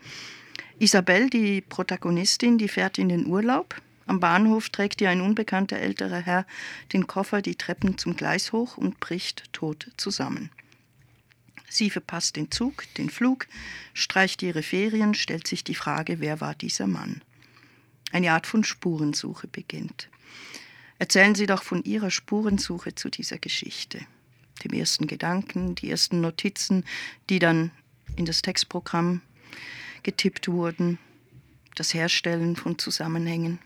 [0.79, 3.81] Isabel, die Protagonistin, die fährt in den Urlaub.
[4.05, 6.45] Am Bahnhof trägt ihr ein unbekannter älterer Herr
[6.91, 10.49] den Koffer die Treppen zum Gleis hoch und bricht tot zusammen.
[11.69, 13.47] Sie verpasst den Zug, den Flug,
[13.93, 17.21] streicht ihre Ferien, stellt sich die Frage, wer war dieser Mann?
[18.11, 20.09] Eine Art von Spurensuche beginnt.
[20.99, 24.05] Erzählen Sie doch von Ihrer Spurensuche zu dieser Geschichte
[24.63, 26.83] dem ersten Gedanken, die ersten Notizen,
[27.29, 27.71] die dann
[28.15, 29.21] in das Textprogramm
[30.03, 30.99] getippt wurden,
[31.75, 33.59] das Herstellen von Zusammenhängen?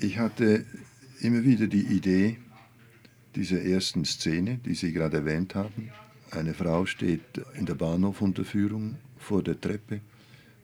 [0.00, 0.66] Ich hatte
[1.20, 2.38] immer wieder die Idee
[3.34, 5.90] dieser ersten Szene, die Sie gerade erwähnt haben.
[6.30, 7.22] Eine Frau steht
[7.54, 10.00] in der Bahnhofunterführung vor der Treppe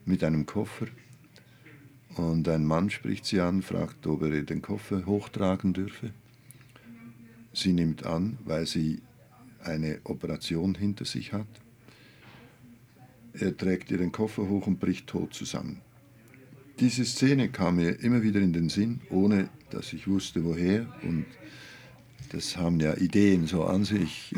[0.04, 0.86] mit einem Koffer
[2.16, 6.10] und ein Mann spricht sie an, fragt, ob er den Koffer hochtragen dürfe.
[7.52, 9.00] Sie nimmt an, weil sie
[9.62, 11.46] eine Operation hinter sich hat.
[13.32, 15.80] Er trägt ihr den Koffer hoch und bricht tot zusammen.
[16.80, 20.86] Diese Szene kam mir immer wieder in den Sinn, ohne dass ich wusste, woher.
[21.02, 21.26] Und
[22.30, 24.34] das haben ja Ideen so an sich.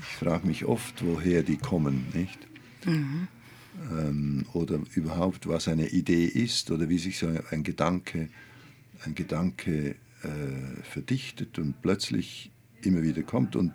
[0.00, 2.38] Ich frage mich oft, woher die kommen, nicht?
[2.84, 3.28] Mhm.
[3.92, 8.28] Ähm, oder überhaupt, was eine Idee ist oder wie sich so ein Gedanke,
[9.04, 12.50] ein Gedanke äh, verdichtet und plötzlich
[12.82, 13.56] immer wieder kommt.
[13.56, 13.72] Und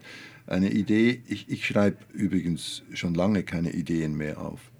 [0.47, 4.71] eine Idee, ich, ich schreibe übrigens schon lange keine Ideen mehr auf,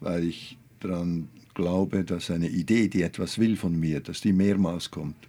[0.00, 4.90] weil ich daran glaube, dass eine Idee, die etwas will von mir, dass die mehrmals
[4.90, 5.28] kommt.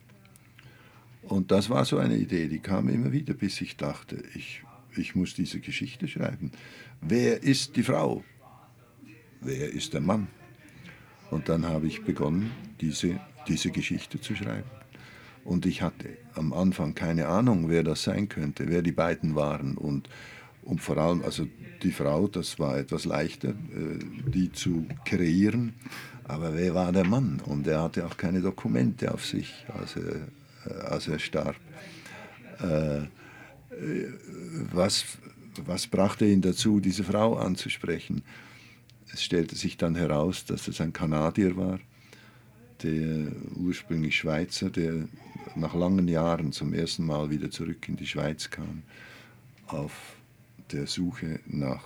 [1.23, 4.63] Und das war so eine Idee, die kam immer wieder, bis ich dachte, ich,
[4.95, 6.51] ich muss diese Geschichte schreiben.
[7.01, 8.23] Wer ist die Frau?
[9.41, 10.27] Wer ist der Mann?
[11.32, 14.69] Und dann habe ich begonnen, diese, diese Geschichte zu schreiben.
[15.43, 19.77] Und ich hatte am Anfang keine Ahnung, wer das sein könnte, wer die beiden waren.
[19.77, 20.10] Und,
[20.63, 21.47] und vor allem, also
[21.82, 25.73] die Frau, das war etwas leichter, äh, die zu kreieren.
[26.23, 27.41] Aber wer war der Mann?
[27.45, 30.15] Und er hatte auch keine Dokumente auf sich, als er,
[30.65, 31.56] äh, als er starb.
[32.60, 33.08] Äh,
[34.71, 35.06] was,
[35.65, 38.23] was brachte ihn dazu, diese Frau anzusprechen?
[39.12, 41.79] Es stellte sich dann heraus, dass es ein Kanadier war,
[42.83, 45.07] der ursprünglich Schweizer, der
[45.55, 48.83] nach langen Jahren zum ersten Mal wieder zurück in die Schweiz kam,
[49.67, 50.15] auf
[50.71, 51.83] der Suche nach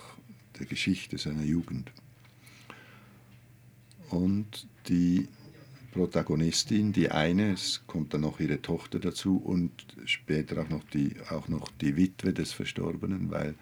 [0.58, 1.92] der Geschichte seiner Jugend.
[4.10, 5.28] Und die
[5.92, 9.70] Protagonistin, die eine, es kommt dann noch ihre Tochter dazu und
[10.04, 13.54] später auch noch die, auch noch die Witwe des Verstorbenen, weil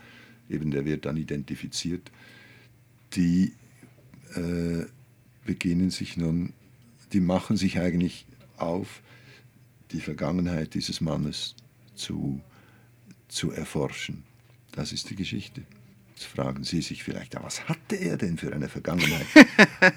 [0.49, 2.11] eben der wird dann identifiziert,
[3.15, 3.53] die
[4.35, 4.85] äh,
[5.45, 6.53] beginnen sich nun,
[7.17, 8.27] die machen sich eigentlich
[8.59, 9.01] auf,
[9.91, 11.55] die Vergangenheit dieses Mannes
[11.95, 12.43] zu,
[13.27, 14.23] zu erforschen.
[14.73, 15.63] Das ist die Geschichte.
[16.11, 19.27] Jetzt fragen Sie sich vielleicht, ja, was hatte er denn für eine Vergangenheit?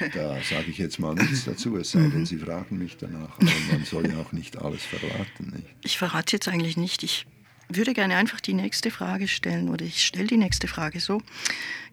[0.00, 2.26] Äh, da sage ich jetzt mal nichts dazu, es sei denn, mhm.
[2.26, 3.38] Sie fragen mich danach.
[3.38, 5.52] Aber man soll ja auch nicht alles verraten.
[5.54, 5.68] Nicht?
[5.84, 7.04] Ich verrate jetzt eigentlich nicht.
[7.04, 7.26] Ich
[7.68, 11.22] würde gerne einfach die nächste Frage stellen oder ich stelle die nächste Frage so.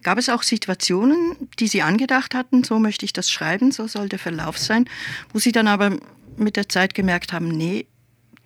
[0.02, 4.08] Gab es auch Situationen, die Sie angedacht hatten, so möchte ich das schreiben, so soll
[4.08, 4.88] der Verlauf sein,
[5.32, 5.98] wo Sie dann aber
[6.36, 7.86] mit der Zeit gemerkt haben, nee,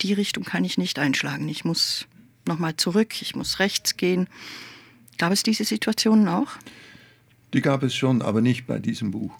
[0.03, 1.49] die Richtung kann ich nicht einschlagen.
[1.49, 2.07] Ich muss
[2.47, 4.29] nochmal zurück, ich muss rechts gehen.
[5.19, 6.53] Gab es diese Situationen auch?
[7.55, 9.33] Die gab es schon, aber nicht bei diesem Buch.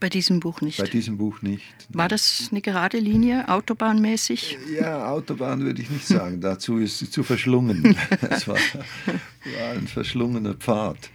[0.00, 0.78] Bei diesem Buch nicht.
[0.78, 1.64] Bei diesem Buch nicht.
[1.88, 4.58] War das eine gerade Linie, autobahnmäßig?
[4.78, 6.40] Ja, Autobahn würde ich nicht sagen.
[6.40, 7.96] Dazu ist sie zu verschlungen.
[8.30, 11.10] es war, war, ein verschlungener Pfad,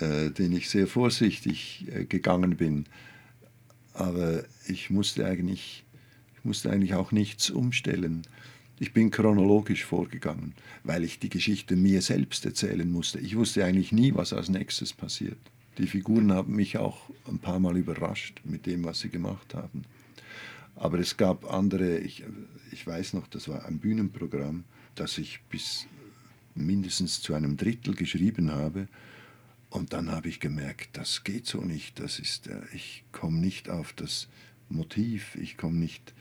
[0.00, 2.86] äh, den ich sehr vorsichtig äh, gegangen bin.
[3.94, 5.84] Aber ich musste eigentlich
[6.42, 8.22] ich musste eigentlich auch nichts umstellen.
[8.80, 13.20] Ich bin chronologisch vorgegangen, weil ich die Geschichte mir selbst erzählen musste.
[13.20, 15.38] Ich wusste eigentlich nie, was als nächstes passiert.
[15.78, 19.84] Die Figuren haben mich auch ein paar Mal überrascht mit dem, was sie gemacht haben.
[20.76, 22.24] Aber es gab andere, ich,
[22.70, 25.86] ich weiß noch, das war ein Bühnenprogramm, das ich bis
[26.54, 28.88] mindestens zu einem Drittel geschrieben habe.
[29.70, 31.98] Und dann habe ich gemerkt, das geht so nicht.
[31.98, 34.28] Das ist, äh, ich komme nicht auf das
[34.68, 36.12] Motiv, ich komme nicht,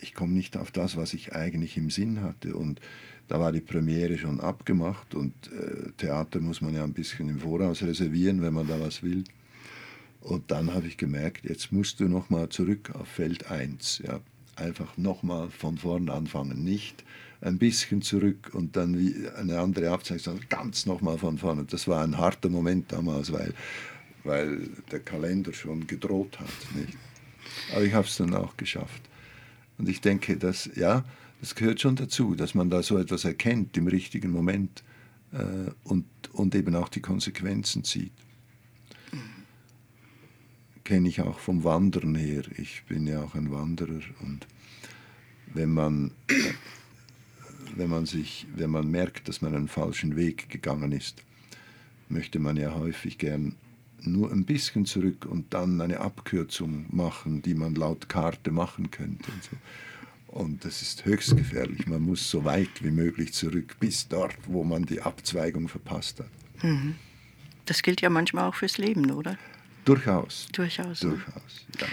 [0.00, 2.56] ich nicht auf das, was ich eigentlich im Sinn hatte.
[2.56, 2.80] Und
[3.28, 7.40] da war die Premiere schon abgemacht und äh, Theater muss man ja ein bisschen im
[7.40, 9.24] Voraus reservieren, wenn man da was will.
[10.20, 14.02] Und dann habe ich gemerkt, jetzt musst du nochmal zurück auf Feld 1.
[14.04, 14.20] Ja.
[14.56, 16.64] Einfach nochmal von vorn anfangen.
[16.64, 17.04] Nicht
[17.40, 21.64] ein bisschen zurück und dann wie eine andere Abzeichnung, sondern ganz nochmal von vorne.
[21.64, 23.54] Das war ein harter Moment damals, weil,
[24.24, 26.48] weil der Kalender schon gedroht hat.
[26.74, 26.98] Nicht?
[27.72, 29.02] Aber ich habe es dann auch geschafft.
[29.78, 31.04] Und ich denke, dass, ja,
[31.40, 34.82] das gehört schon dazu, dass man da so etwas erkennt im richtigen Moment
[35.32, 38.12] äh, und, und eben auch die Konsequenzen zieht.
[40.84, 42.42] Kenne ich auch vom Wandern her.
[42.56, 44.46] Ich bin ja auch ein Wanderer und
[45.54, 46.12] wenn man,
[47.76, 51.22] wenn man sich, wenn man merkt, dass man einen falschen Weg gegangen ist,
[52.08, 53.54] möchte man ja häufig gern
[54.00, 59.30] nur ein bisschen zurück und dann eine Abkürzung machen, die man laut Karte machen könnte.
[59.30, 59.56] Und, so.
[60.28, 61.86] Und das ist höchst gefährlich.
[61.86, 66.62] Man muss so weit wie möglich zurück, bis dort, wo man die Abzweigung verpasst hat.
[66.62, 66.96] Mhm.
[67.66, 69.36] Das gilt ja manchmal auch fürs Leben, oder?
[69.84, 70.48] Durchaus.
[70.52, 71.00] Durchaus.
[71.00, 71.86] Durchaus, ja.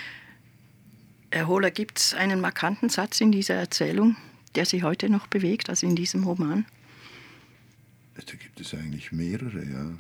[1.32, 4.15] Herr Hohler, gibt es einen markanten Satz in dieser Erzählung,
[4.56, 6.65] der Sie heute noch bewegt, also in diesem Roman?
[8.15, 9.91] Da gibt es eigentlich mehrere, ja.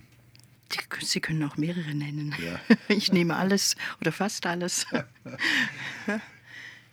[1.01, 2.33] Sie können auch mehrere nennen.
[2.43, 2.59] Ja.
[2.87, 4.85] Ich nehme alles oder fast alles.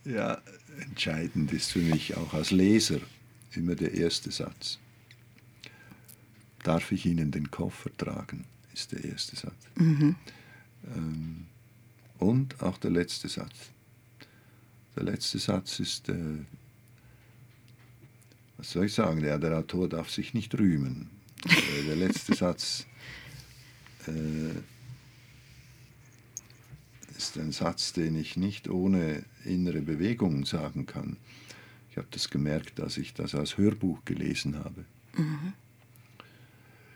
[0.05, 0.43] Ja,
[0.81, 3.01] entscheidend ist für mich auch als Leser
[3.55, 4.79] immer der erste Satz.
[6.63, 9.55] Darf ich Ihnen den Koffer tragen, ist der erste Satz.
[9.77, 10.17] Mhm.
[10.95, 11.47] Ähm,
[12.19, 13.71] und auch der letzte Satz.
[14.97, 16.45] Der letzte Satz ist, äh,
[18.59, 21.11] was soll ich sagen, der, der Autor darf sich nicht rühmen.
[21.45, 22.87] Äh, der letzte Satz
[24.07, 24.61] äh,
[27.23, 31.17] ist ein Satz, den ich nicht ohne innere Bewegung sagen kann.
[31.91, 34.85] Ich habe das gemerkt, als ich das als Hörbuch gelesen habe.
[35.17, 35.53] Mhm.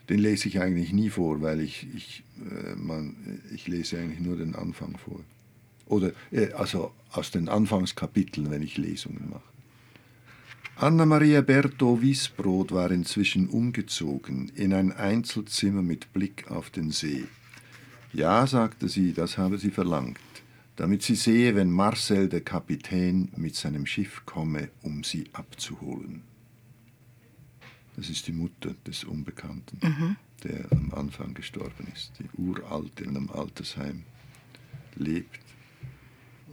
[0.08, 3.16] Den lese ich eigentlich nie vor, weil ich, ich, äh, man,
[3.54, 5.20] ich lese eigentlich nur den Anfang vor.
[5.86, 9.42] Oder äh, also aus den Anfangskapiteln, wenn ich Lesungen mache.
[10.76, 17.24] Anna-Maria Berto Wiesbrot war inzwischen umgezogen in ein Einzelzimmer mit Blick auf den See.
[18.16, 20.18] Ja, sagte sie, das habe sie verlangt,
[20.76, 26.22] damit sie sehe, wenn Marcel der Kapitän mit seinem Schiff komme, um sie abzuholen.
[27.94, 30.16] Das ist die Mutter des Unbekannten, mhm.
[30.44, 34.04] der am Anfang gestorben ist, die uralte in einem Altersheim
[34.94, 35.40] lebt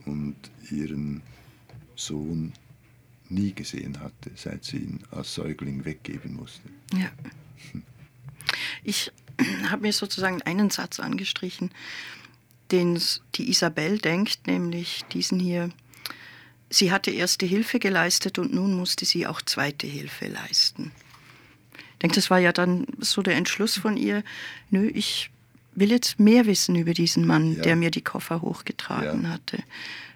[0.05, 0.35] und
[0.69, 1.21] ihren
[1.95, 2.51] Sohn
[3.29, 6.67] nie gesehen hatte, seit sie ihn als Säugling weggeben musste.
[6.93, 7.09] Ja.
[8.83, 9.11] Ich
[9.69, 11.71] habe mir sozusagen einen Satz angestrichen,
[12.71, 12.99] den
[13.35, 15.69] die Isabel denkt, nämlich diesen hier.
[16.69, 20.91] Sie hatte erste Hilfe geleistet und nun musste sie auch zweite Hilfe leisten.
[21.75, 24.23] Ich denke, das war ja dann so der Entschluss von ihr,
[24.71, 25.29] nö, ich
[25.75, 27.61] will jetzt mehr wissen über diesen Mann, ja.
[27.61, 29.29] der mir die Koffer hochgetragen ja.
[29.29, 29.63] hatte.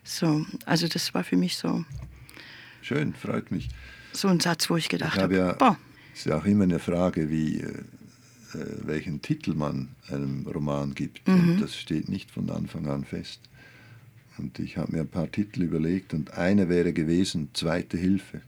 [0.04, 1.86] So, also das war für mich so
[2.88, 3.68] Schön, freut mich.
[4.14, 5.78] So ein Satz, wo ich gedacht habe, ja, boah.
[6.16, 7.84] ist ja auch immer eine Frage, wie, äh,
[8.84, 11.28] welchen Titel man einem Roman gibt.
[11.28, 11.52] Mhm.
[11.52, 13.42] Und das steht nicht von Anfang an fest.
[14.38, 18.42] Und ich habe mir ein paar Titel überlegt und eine wäre gewesen, Zweite Hilfe.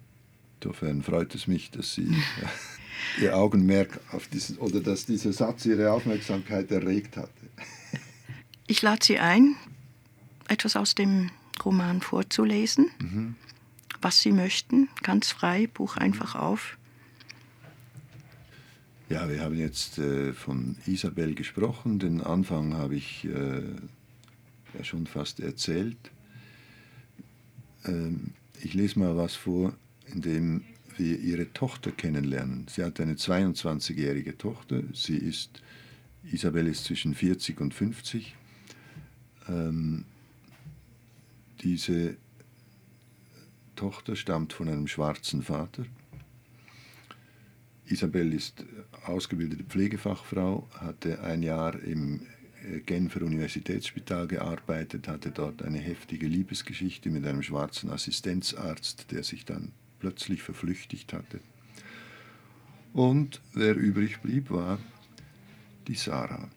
[0.61, 2.07] Insofern freut es mich, dass Sie
[3.21, 7.29] Ihr Augenmerk auf diesen, oder dass dieser Satz Ihre Aufmerksamkeit erregt hatte.
[8.67, 9.55] Ich lade Sie ein,
[10.47, 11.31] etwas aus dem
[11.65, 12.85] Roman vorzulesen.
[13.01, 13.35] Mhm
[14.01, 16.77] was Sie möchten, ganz frei, Buch einfach auf.
[19.09, 21.97] Ja, wir haben jetzt äh, von Isabel gesprochen.
[21.97, 23.63] Den Anfang habe ich äh,
[24.77, 25.97] ja schon fast erzählt.
[27.85, 29.73] Ähm, ich lese mal was vor,
[30.13, 30.63] in dem
[30.95, 32.67] wir ihre Tochter kennenlernen.
[32.69, 34.83] Sie hat eine 22-jährige Tochter.
[34.93, 35.63] Sie ist,
[36.31, 38.35] Isabel ist zwischen 40 und 50.
[39.47, 40.05] Ähm,
[41.63, 42.15] diese
[43.75, 45.85] Tochter stammt von einem schwarzen Vater.
[47.90, 48.63] Isabel ist
[49.06, 52.21] ausgebildete Pflegefachfrau, hatte ein Jahr im
[52.63, 59.46] äh, Genfer Universitätsspital gearbeitet, hatte dort eine heftige Liebesgeschichte mit einem schwarzen Assistenzarzt, der sich
[59.46, 61.40] dann plötzlich verflüchtigt hatte.
[62.94, 64.79] Und wer übrig blieb, war
[65.87, 66.50] die Sarah.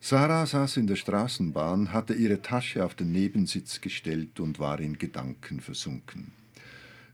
[0.00, 4.98] Sarah saß in der Straßenbahn, hatte ihre Tasche auf den Nebensitz gestellt und war in
[4.98, 6.32] Gedanken versunken.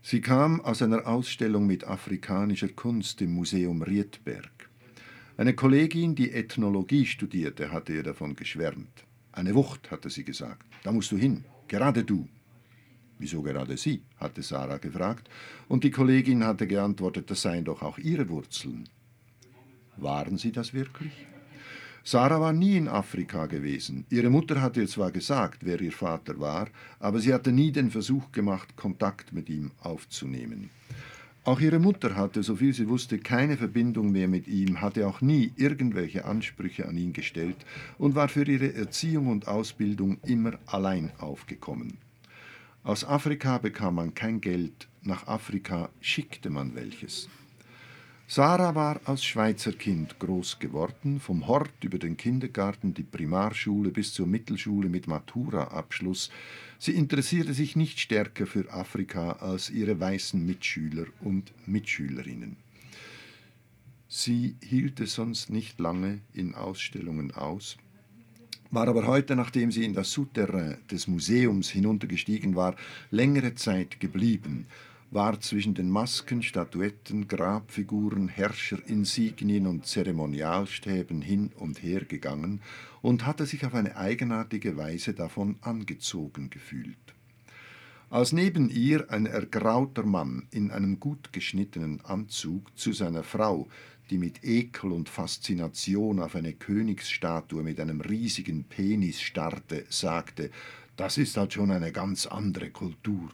[0.01, 4.69] Sie kam aus einer Ausstellung mit afrikanischer Kunst im Museum Riedberg.
[5.37, 9.05] Eine Kollegin, die Ethnologie studierte, hatte ihr davon geschwärmt.
[9.31, 10.65] Eine Wucht, hatte sie gesagt.
[10.83, 12.27] Da musst du hin, gerade du.
[13.19, 14.01] Wieso gerade Sie?
[14.17, 15.29] hatte Sarah gefragt,
[15.67, 18.87] und die Kollegin hatte geantwortet, das seien doch auch ihre Wurzeln.
[19.97, 21.11] Waren sie das wirklich?
[22.11, 24.03] Sarah war nie in Afrika gewesen.
[24.09, 26.67] Ihre Mutter hatte ihr zwar gesagt, wer ihr Vater war,
[26.99, 30.71] aber sie hatte nie den Versuch gemacht, Kontakt mit ihm aufzunehmen.
[31.43, 35.51] Auch ihre Mutter hatte, soviel sie wusste, keine Verbindung mehr mit ihm, hatte auch nie
[35.55, 37.57] irgendwelche Ansprüche an ihn gestellt
[37.99, 41.99] und war für ihre Erziehung und Ausbildung immer allein aufgekommen.
[42.83, 47.29] Aus Afrika bekam man kein Geld, nach Afrika schickte man welches.
[48.31, 54.13] Sarah war als Schweizer Kind groß geworden, vom Hort über den Kindergarten, die Primarschule bis
[54.13, 56.29] zur Mittelschule mit Matura-Abschluss.
[56.77, 62.57] Sie interessierte sich nicht stärker für Afrika als ihre weißen Mitschüler und Mitschülerinnen.
[64.07, 67.77] Sie hielt es sonst nicht lange in Ausstellungen aus,
[68.69, 72.75] war aber heute, nachdem sie in das Souterrain des Museums hinuntergestiegen war,
[73.09, 74.67] längere Zeit geblieben
[75.11, 82.61] war zwischen den Masken, Statuetten, Grabfiguren, Herrscherinsignien und Zeremonialstäben hin und her gegangen
[83.01, 86.97] und hatte sich auf eine eigenartige Weise davon angezogen gefühlt.
[88.11, 93.67] Als neben ihr ein ergrauter Mann in einem gut geschnittenen Anzug zu seiner Frau,
[94.09, 100.49] die mit Ekel und Faszination auf eine Königsstatue mit einem riesigen Penis starrte, sagte,
[100.95, 103.29] das ist halt schon eine ganz andere Kultur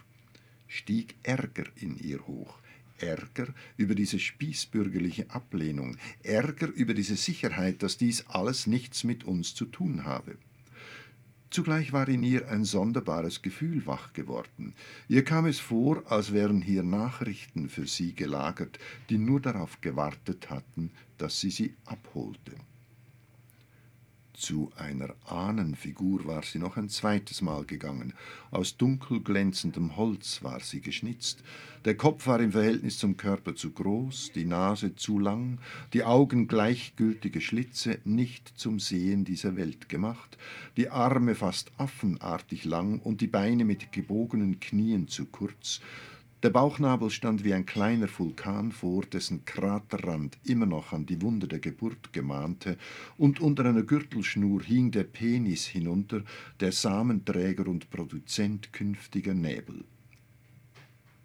[0.75, 2.59] stieg Ärger in ihr hoch.
[2.97, 3.47] Ärger
[3.77, 9.65] über diese spießbürgerliche Ablehnung, Ärger über diese Sicherheit, dass dies alles nichts mit uns zu
[9.65, 10.37] tun habe.
[11.49, 14.73] Zugleich war in ihr ein sonderbares Gefühl wach geworden.
[15.07, 20.49] Ihr kam es vor, als wären hier Nachrichten für sie gelagert, die nur darauf gewartet
[20.49, 22.55] hatten, dass sie sie abholte.
[24.45, 28.13] Zu einer Ahnenfigur war sie noch ein zweites Mal gegangen.
[28.51, 31.43] Aus dunkel glänzendem Holz war sie geschnitzt.
[31.83, 35.57] Der Kopf war im Verhältnis zum Körper zu groß, die Nase zu lang,
[35.93, 40.37] die Augen gleichgültige Schlitze, nicht zum Sehen dieser Welt gemacht,
[40.77, 45.81] die Arme fast affenartig lang und die Beine mit gebogenen Knien zu kurz,
[46.45, 51.47] der Bauchnabel stand wie ein kleiner Vulkan vor, dessen Kraterrand immer noch an die Wunde
[51.47, 52.77] der Geburt gemahnte,
[53.17, 56.21] und unter einer Gürtelschnur hing der Penis hinunter,
[56.59, 59.85] der Samenträger und Produzent künftiger Nebel.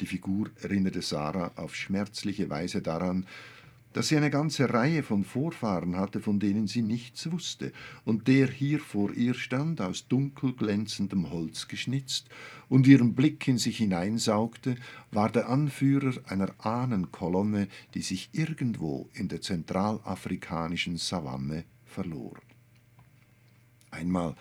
[0.00, 3.26] Die Figur erinnerte Sarah auf schmerzliche Weise daran,
[3.92, 7.72] dass sie eine ganze Reihe von Vorfahren hatte, von denen sie nichts wusste,
[8.04, 12.28] und der hier vor ihr stand, aus dunkel glänzendem Holz geschnitzt,
[12.68, 14.76] und ihren Blick in sich hineinsaugte,
[15.10, 22.36] war der Anführer einer Ahnenkolonne, die sich irgendwo in der zentralafrikanischen Savanne verlor.
[23.90, 24.36] Einmal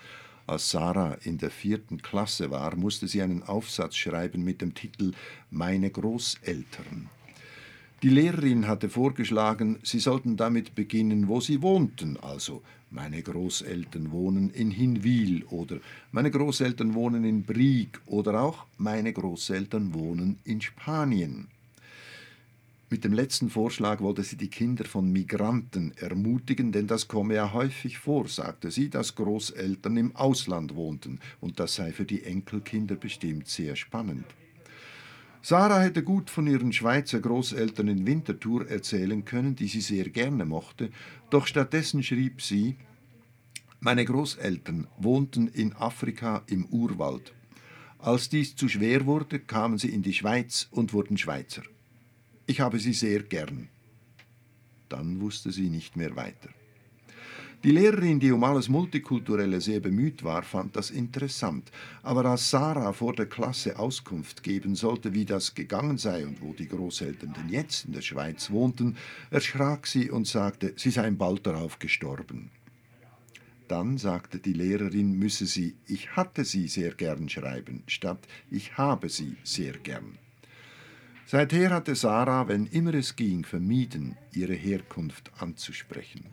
[0.45, 5.13] als Sarah in der vierten Klasse war, musste sie einen Aufsatz schreiben mit dem Titel
[5.51, 7.09] Meine Großeltern.
[8.01, 14.49] Die Lehrerin hatte vorgeschlagen, sie sollten damit beginnen, wo sie wohnten, also meine Großeltern wohnen
[14.51, 15.79] in Hinwil oder
[16.13, 21.49] meine Großeltern wohnen in Brieg oder auch meine Großeltern wohnen in Spanien.
[22.89, 27.51] Mit dem letzten Vorschlag wollte sie die Kinder von Migranten ermutigen, denn das komme ja
[27.51, 32.95] häufig vor, sagte sie, dass Großeltern im Ausland wohnten, und das sei für die Enkelkinder
[32.95, 34.25] bestimmt sehr spannend.
[35.41, 40.45] Sarah hätte gut von ihren Schweizer Großeltern in Winterthur erzählen können, die sie sehr gerne
[40.45, 40.91] mochte,
[41.29, 42.75] doch stattdessen schrieb sie,
[43.79, 47.33] meine Großeltern wohnten in Afrika im Urwald.
[47.97, 51.63] Als dies zu schwer wurde, kamen sie in die Schweiz und wurden Schweizer.
[52.45, 53.69] Ich habe sie sehr gern.
[54.89, 56.49] Dann wusste sie nicht mehr weiter.
[57.61, 61.69] Die Lehrerin, die um alles Multikulturelle sehr bemüht war, fand das interessant.
[62.03, 66.53] Aber als Sarah vor der Klasse Auskunft geben sollte, wie das gegangen sei und wo
[66.53, 68.95] die Großeltern denn jetzt in der Schweiz wohnten,
[69.29, 72.49] erschrak sie und sagte, sie seien bald darauf gestorben.
[73.67, 79.09] Dann sagte die Lehrerin, müsse sie Ich hatte sie sehr gern schreiben, statt Ich habe
[79.09, 80.17] sie sehr gern.
[81.25, 86.23] Seither hatte Sarah, wenn immer es ging, vermieden, ihre Herkunft anzusprechen.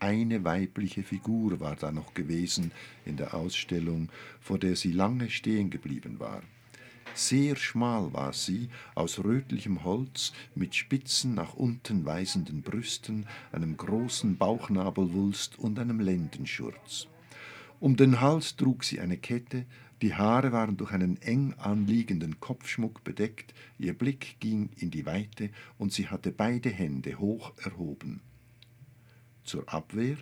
[0.00, 2.70] Eine weibliche Figur war da noch gewesen
[3.04, 6.42] in der Ausstellung, vor der sie lange stehen geblieben war.
[7.14, 14.36] Sehr schmal war sie, aus rötlichem Holz, mit spitzen nach unten weisenden Brüsten, einem großen
[14.36, 17.08] Bauchnabelwulst und einem Lendenschurz.
[17.80, 19.66] Um den Hals trug sie eine Kette,
[20.00, 25.50] die Haare waren durch einen eng anliegenden Kopfschmuck bedeckt, ihr Blick ging in die Weite
[25.76, 28.20] und sie hatte beide Hände hoch erhoben.
[29.48, 30.18] Zur Abwehr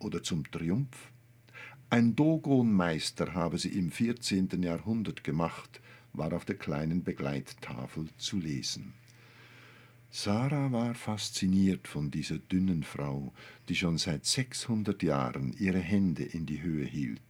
[0.00, 1.12] oder zum Triumph?
[1.88, 4.60] Ein Dogonmeister habe sie im 14.
[4.60, 5.80] Jahrhundert gemacht,
[6.12, 8.92] war auf der kleinen Begleittafel zu lesen.
[10.10, 13.32] Sarah war fasziniert von dieser dünnen Frau,
[13.68, 17.22] die schon seit 600 Jahren ihre Hände in die Höhe hielt.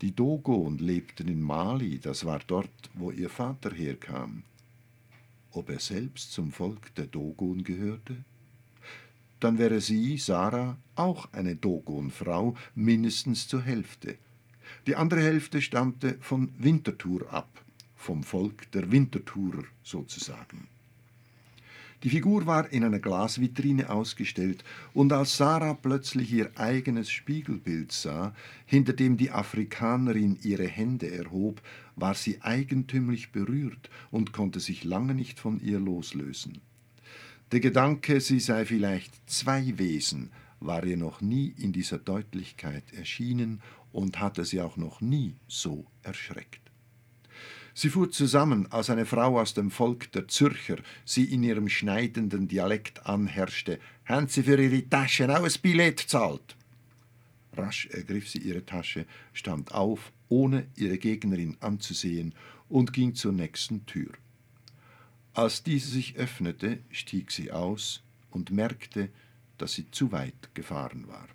[0.00, 4.42] Die Dogon lebten in Mali, das war dort, wo ihr Vater herkam.
[5.52, 8.24] Ob er selbst zum Volk der Dogon gehörte?
[9.40, 14.16] Dann wäre sie, Sarah, auch eine Dogon-Frau, mindestens zur Hälfte.
[14.86, 17.64] Die andere Hälfte stammte von Winterthur ab,
[17.96, 20.68] vom Volk der Winterthurer sozusagen.
[22.02, 28.34] Die Figur war in einer Glasvitrine ausgestellt, und als Sarah plötzlich ihr eigenes Spiegelbild sah,
[28.66, 31.62] hinter dem die Afrikanerin ihre Hände erhob,
[31.96, 36.60] war sie eigentümlich berührt und konnte sich lange nicht von ihr loslösen.
[37.52, 43.60] Der Gedanke, sie sei vielleicht zwei Wesen, war ihr noch nie in dieser Deutlichkeit erschienen
[43.92, 46.60] und hatte sie auch noch nie so erschreckt.
[47.72, 52.48] Sie fuhr zusammen, als eine Frau aus dem Volk der Zürcher sie in ihrem schneidenden
[52.48, 53.78] Dialekt anherrschte.
[54.06, 56.56] Haben Sie für Ihre Tasche auch ein Billett zahlt?
[57.56, 62.34] Rasch ergriff sie ihre Tasche, stand auf, ohne ihre Gegnerin anzusehen,
[62.68, 64.10] und ging zur nächsten Tür.
[65.36, 69.10] Als diese sich öffnete, stieg sie aus und merkte,
[69.58, 71.28] dass sie zu weit gefahren war.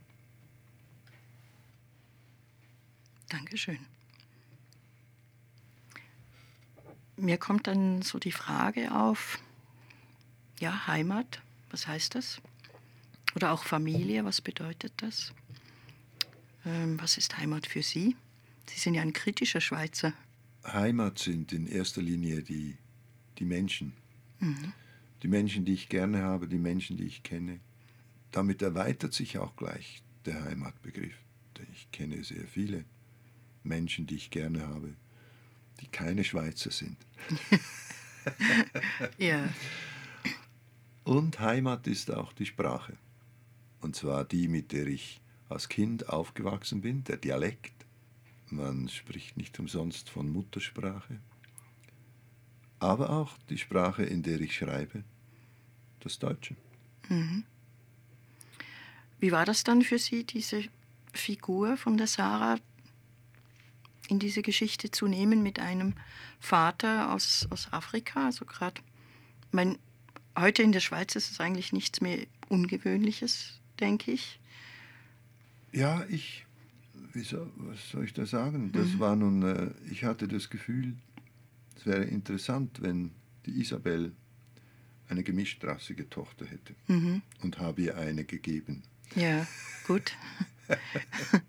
[3.29, 3.79] Dankeschön.
[7.21, 9.39] mir kommt dann so die Frage auf,
[10.59, 12.41] ja, Heimat, was heißt das?
[13.35, 15.33] Oder auch Familie, was bedeutet das?
[16.65, 18.15] Ähm, was ist Heimat für Sie?
[18.67, 20.13] Sie sind ja ein kritischer Schweizer.
[20.65, 22.77] Heimat sind in erster Linie die,
[23.41, 23.93] die Menschen.
[24.39, 24.71] Mhm.
[25.23, 27.59] Die Menschen, die ich gerne habe, die Menschen, die ich kenne.
[28.31, 31.15] Damit erweitert sich auch gleich der Heimatbegriff.
[31.73, 32.85] Ich kenne sehr viele
[33.63, 34.95] Menschen, die ich gerne habe
[35.81, 36.97] die keine Schweizer sind.
[39.17, 39.49] ja.
[41.03, 42.97] Und Heimat ist auch die Sprache.
[43.81, 47.73] Und zwar die, mit der ich als Kind aufgewachsen bin, der Dialekt.
[48.49, 51.19] Man spricht nicht umsonst von Muttersprache.
[52.81, 55.03] Aber auch die Sprache, in der ich schreibe,
[55.99, 56.55] das Deutsche.
[57.09, 57.43] Mhm.
[59.19, 60.63] Wie war das dann für Sie, diese
[61.13, 62.57] Figur von der Sarah,
[64.09, 65.93] in diese Geschichte zu nehmen mit einem
[66.39, 68.25] Vater aus, aus Afrika.
[68.25, 68.81] Also gerade,
[69.51, 69.77] mein,
[70.37, 74.39] heute in der Schweiz ist es eigentlich nichts mehr Ungewöhnliches, denke ich.
[75.71, 76.45] Ja, ich,
[77.13, 78.71] wieso, was soll ich da sagen?
[78.73, 78.99] Das mhm.
[78.99, 80.95] war nun, äh, ich hatte das Gefühl,
[81.81, 83.11] es wäre interessant, wenn
[83.47, 84.11] die Isabel
[85.09, 87.23] eine gemischtrassige Tochter hätte mhm.
[87.41, 88.83] und habe ihr eine gegeben.
[89.15, 89.47] Ja,
[89.87, 90.15] gut.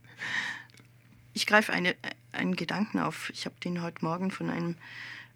[1.34, 1.94] ich greife eine,
[2.32, 3.28] einen Gedanken auf.
[3.30, 4.76] Ich habe den heute Morgen von einem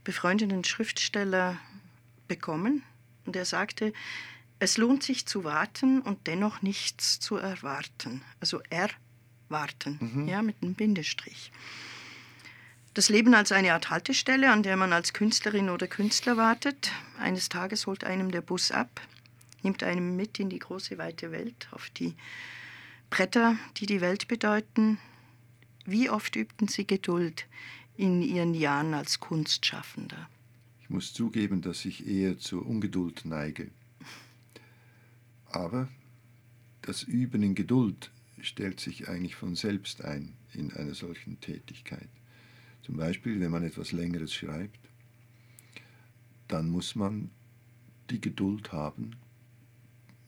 [0.03, 1.59] befreundeten Schriftsteller
[2.27, 2.83] bekommen
[3.27, 3.93] und er sagte,
[4.61, 8.23] es lohnt sich zu warten und dennoch nichts zu erwarten.
[8.41, 10.27] Also erwarten, mhm.
[10.27, 11.53] ja, mit einem Bindestrich.
[12.97, 16.93] Das Leben als eine Art Haltestelle, an der man als Künstlerin oder Künstler wartet.
[17.19, 19.03] Eines Tages holt einem der Bus ab,
[19.63, 22.15] nimmt einem mit in die große weite Welt, auf die
[23.11, 24.97] Bretter, die die Welt bedeuten,
[25.85, 27.45] wie oft übten Sie Geduld
[27.99, 30.31] in Ihren Jahren als Kunstschaffender?
[30.81, 33.71] Ich muss zugeben, dass ich eher zur Ungeduld neige.
[35.51, 35.91] Aber
[36.81, 42.09] das Üben in Geduld stellt sich eigentlich von selbst ein in einer solchen Tätigkeit.
[42.87, 44.79] Zum Beispiel, wenn man etwas Längeres schreibt,
[46.47, 47.33] dann muss man
[48.11, 49.17] die Geduld haben,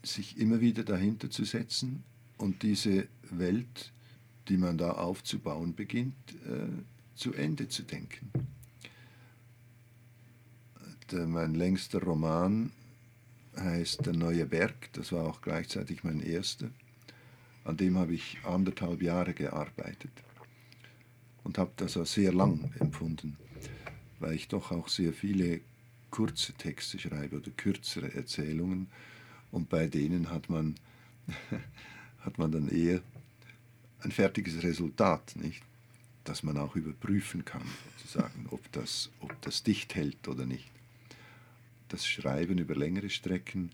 [0.02, 2.02] sich immer wieder dahinter zu setzen
[2.36, 3.92] und diese Welt
[4.48, 6.14] die man da aufzubauen beginnt,
[6.46, 6.68] äh,
[7.14, 8.30] zu Ende zu denken.
[11.11, 12.72] Der, mein längster Roman
[13.54, 16.70] heißt Der neue Berg, das war auch gleichzeitig mein erster.
[17.64, 20.12] An dem habe ich anderthalb Jahre gearbeitet
[21.49, 23.38] und habe das als sehr lang empfunden,
[24.20, 25.62] weil ich doch auch sehr viele
[26.11, 28.88] kurze Texte schreibe oder kürzere Erzählungen
[29.51, 30.74] und bei denen hat man,
[32.20, 33.01] hat man dann eher
[34.01, 35.62] ein fertiges Resultat, nicht?
[36.24, 37.62] das man auch überprüfen kann,
[37.96, 40.70] sozusagen, ob das, ob das dicht hält oder nicht.
[41.88, 43.70] Das Schreiben über längere Strecken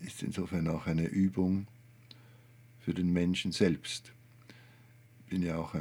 [0.00, 1.66] ist insofern auch eine Übung
[2.80, 4.12] für den Menschen selbst.
[5.20, 5.74] Ich bin ja auch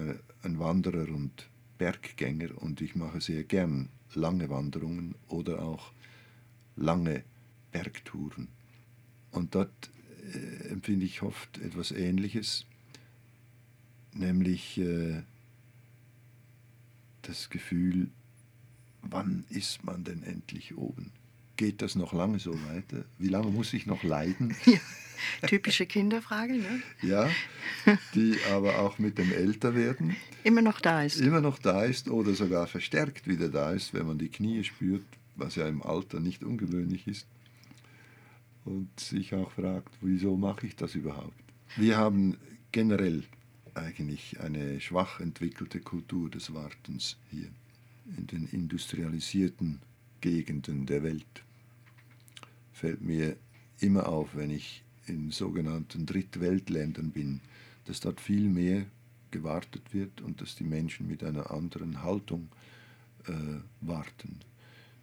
[0.47, 5.91] ein Wanderer und Berggänger und ich mache sehr gern lange Wanderungen oder auch
[6.77, 7.23] lange
[7.71, 8.47] Bergtouren.
[9.31, 9.91] Und dort
[10.33, 12.65] äh, empfinde ich oft etwas Ähnliches,
[14.13, 15.21] nämlich äh,
[17.23, 18.09] das Gefühl,
[19.01, 21.11] wann ist man denn endlich oben?
[21.57, 23.03] Geht das noch lange so weiter?
[23.17, 24.55] Wie lange muss ich noch leiden?
[25.41, 26.81] Ja, typische Kinderfrage, ne?
[27.01, 27.27] ja,
[28.13, 31.19] die aber auch mit dem Älterwerden immer noch da ist.
[31.19, 35.07] Immer noch da ist oder sogar verstärkt wieder da ist, wenn man die Knie spürt,
[35.35, 37.25] was ja im Alter nicht ungewöhnlich ist.
[38.63, 41.33] Und sich auch fragt, wieso mache ich das überhaupt?
[41.77, 42.37] Wir haben
[42.71, 43.23] generell
[43.73, 47.49] eigentlich eine schwach entwickelte Kultur des Wartens hier
[48.17, 49.81] in den industrialisierten
[50.21, 51.43] Gegenden der Welt.
[52.77, 53.35] Fällt mir
[53.79, 57.41] immer auf, wenn ich in sogenannten Drittweltländern bin,
[57.85, 58.85] dass dort viel mehr
[59.31, 62.49] gewartet wird und dass die Menschen mit einer anderen Haltung
[63.25, 63.31] äh,
[63.81, 64.41] warten.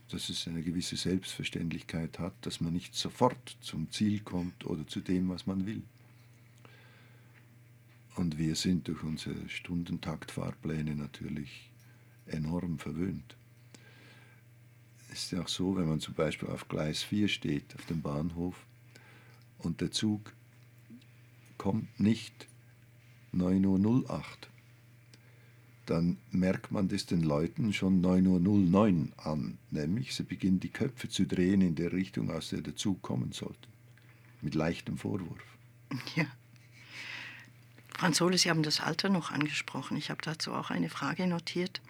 [0.08, 5.00] Dass es eine gewisse Selbstverständlichkeit hat, dass man nicht sofort zum Ziel kommt oder zu
[5.00, 5.82] dem, was man will.
[8.14, 11.72] Und wir sind durch unsere Stundentaktfahrpläne natürlich
[12.26, 13.34] enorm verwöhnt.
[15.14, 18.02] Es ist ja auch so, wenn man zum Beispiel auf Gleis 4 steht, auf dem
[18.02, 18.56] Bahnhof,
[19.58, 20.32] und der Zug
[21.56, 22.48] kommt nicht
[23.32, 24.24] 9.08 Uhr,
[25.86, 31.08] dann merkt man das den Leuten schon 9.09 Uhr an, nämlich sie beginnen die Köpfe
[31.08, 33.68] zu drehen in der Richtung, aus der der Zug kommen sollte,
[34.42, 35.44] mit leichtem Vorwurf.
[36.16, 36.26] Ja.
[37.96, 39.96] Franz Sohle, Sie haben das Alter noch angesprochen.
[39.96, 41.80] Ich habe dazu auch eine Frage notiert.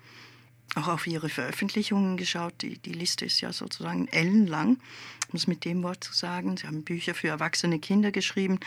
[0.74, 2.54] Auch auf Ihre Veröffentlichungen geschaut.
[2.62, 4.80] Die, die Liste ist ja sozusagen ellenlang,
[5.28, 6.56] um es mit dem Wort zu sagen.
[6.56, 8.58] Sie haben Bücher für erwachsene Kinder geschrieben,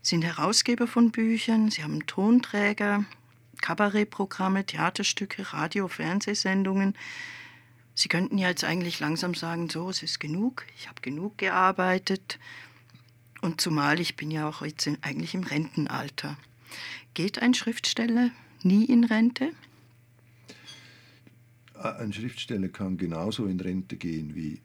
[0.00, 3.04] sind Herausgeber von Büchern, Sie haben Tonträger,
[3.60, 6.94] Kabarettprogramme, Theaterstücke, Radio, Fernsehsendungen.
[7.94, 12.38] Sie könnten ja jetzt eigentlich langsam sagen, so, es ist genug, ich habe genug gearbeitet.
[13.40, 16.36] Und zumal ich bin ja auch jetzt in, eigentlich im Rentenalter.
[17.14, 18.30] Geht ein Schriftsteller
[18.62, 19.52] nie in Rente?
[21.78, 24.60] Ein Schriftsteller kann genauso in Rente gehen wie,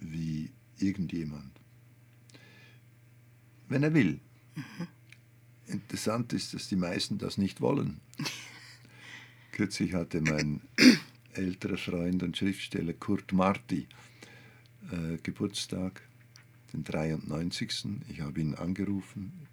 [0.00, 1.52] wie irgendjemand.
[3.68, 4.18] Wenn er will.
[4.56, 4.88] Mhm.
[5.66, 8.00] Interessant ist, dass die meisten das nicht wollen.
[9.52, 10.60] Kürzlich hatte mein
[11.34, 13.86] älterer Freund und Schriftsteller Kurt Marti
[14.90, 16.02] äh, Geburtstag,
[16.72, 17.86] den 93.
[18.08, 19.46] Ich habe ihn angerufen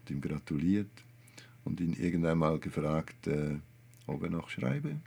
[0.00, 0.90] und ihm gratuliert
[1.64, 3.56] und ihn irgendwann mal gefragt, äh,
[4.06, 5.00] ob er noch schreibe.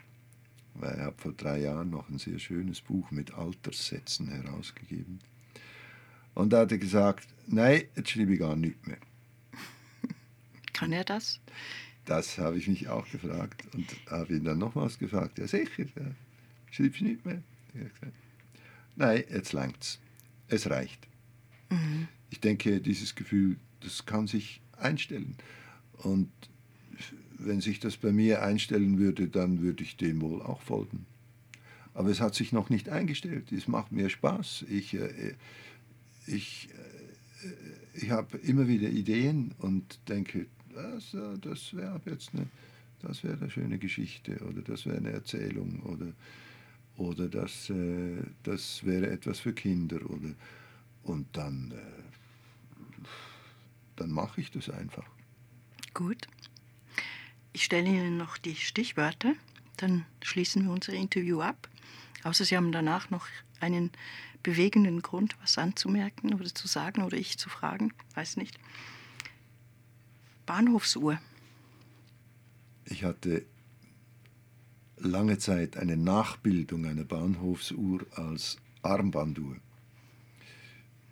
[0.75, 5.19] Weil er hat vor drei Jahren noch ein sehr schönes Buch mit Alterssätzen herausgegeben.
[6.33, 8.97] Und da hat er gesagt, nein, jetzt schreibe ich gar nichts mehr.
[10.73, 11.39] Kann er das?
[12.03, 15.39] Das habe ich mich auch gefragt und habe ihn dann nochmals gefragt.
[15.39, 16.11] Ja, sicher, ja.
[16.69, 17.41] schreibst du nicht mehr?
[17.73, 18.15] Gesagt,
[18.95, 19.99] nein, jetzt langt's.
[20.47, 21.07] Es reicht.
[21.69, 22.07] Mhm.
[22.29, 25.37] Ich denke, dieses Gefühl, das kann sich einstellen.
[25.93, 26.31] Und
[27.37, 31.05] wenn sich das bei mir einstellen würde, dann würde ich dem wohl auch folgen.
[31.93, 33.51] Aber es hat sich noch nicht eingestellt.
[33.51, 34.65] Es macht mir Spaß.
[34.69, 35.35] Ich, äh,
[36.27, 36.69] ich,
[37.43, 37.47] äh,
[37.97, 42.47] ich habe immer wieder Ideen und denke, das, äh, das wäre jetzt eine,
[43.01, 46.11] das wäre eine schöne Geschichte oder das wäre eine Erzählung oder,
[46.97, 50.33] oder das, äh, das wäre etwas für Kinder oder
[51.03, 53.05] und dann, äh,
[53.95, 55.05] dann mache ich das einfach.
[55.93, 56.27] Gut.
[57.55, 59.33] Ich stelle Ihnen noch die Stichwörter,
[59.77, 61.69] dann schließen wir unser Interview ab.
[62.25, 63.27] Außer Sie haben danach noch
[63.61, 63.91] einen
[64.43, 68.59] bewegenden Grund, was anzumerken oder zu sagen oder ich zu fragen, weiß nicht.
[70.45, 71.17] Bahnhofsuhr.
[72.83, 73.45] Ich hatte
[74.97, 79.55] lange Zeit eine Nachbildung einer Bahnhofsuhr als Armbanduhr.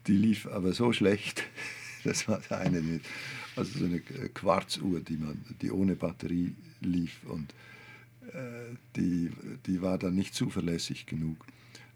[0.07, 1.43] Die lief aber so schlecht,
[2.03, 3.05] das war eine mit,
[3.55, 7.53] also so eine Quarzuhr, die, man, die ohne Batterie lief und
[8.33, 9.31] äh, die,
[9.65, 11.45] die war dann nicht zuverlässig genug,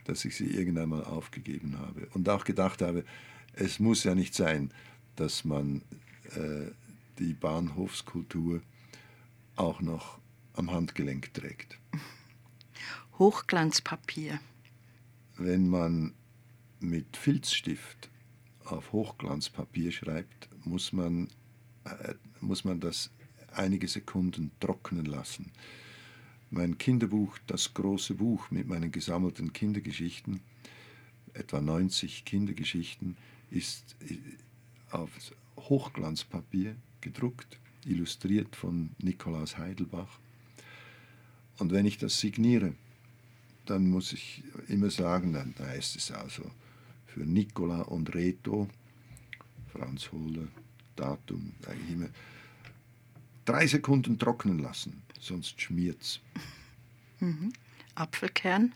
[0.05, 2.08] dass ich sie irgendwann mal aufgegeben habe.
[2.14, 3.03] Und auch gedacht habe,
[3.53, 4.72] es muss ja nicht sein,
[5.16, 5.82] dass man
[6.36, 6.72] äh,
[7.20, 8.62] die Bahnhofskultur
[9.55, 10.20] auch noch
[10.53, 11.80] am Handgelenk trägt.
[13.20, 14.39] Hochglanzpapier.
[15.38, 16.14] Wenn man
[16.80, 18.10] mit Filzstift
[18.66, 21.30] auf Hochglanzpapier schreibt, muss man, äh,
[22.41, 23.09] muss man das
[23.53, 25.51] einige Sekunden trocknen lassen.
[26.49, 30.39] Mein Kinderbuch, das große Buch mit meinen gesammelten Kindergeschichten,
[31.33, 33.17] etwa 90 Kindergeschichten,
[33.51, 33.95] ist
[34.91, 35.09] auf
[35.57, 40.19] Hochglanzpapier gedruckt, illustriert von Nikolaus Heidelbach.
[41.57, 42.73] Und wenn ich das signiere,
[43.65, 46.49] dann muss ich immer sagen, dann heißt es also
[47.05, 48.69] für Nicola und Reto,
[49.73, 50.47] Franz Hohler,
[50.98, 52.10] Datum, eigentlich immer
[53.45, 56.20] drei Sekunden trocknen lassen, sonst schmiert's.
[57.20, 57.54] Mhm.
[57.95, 58.74] Apfelkern?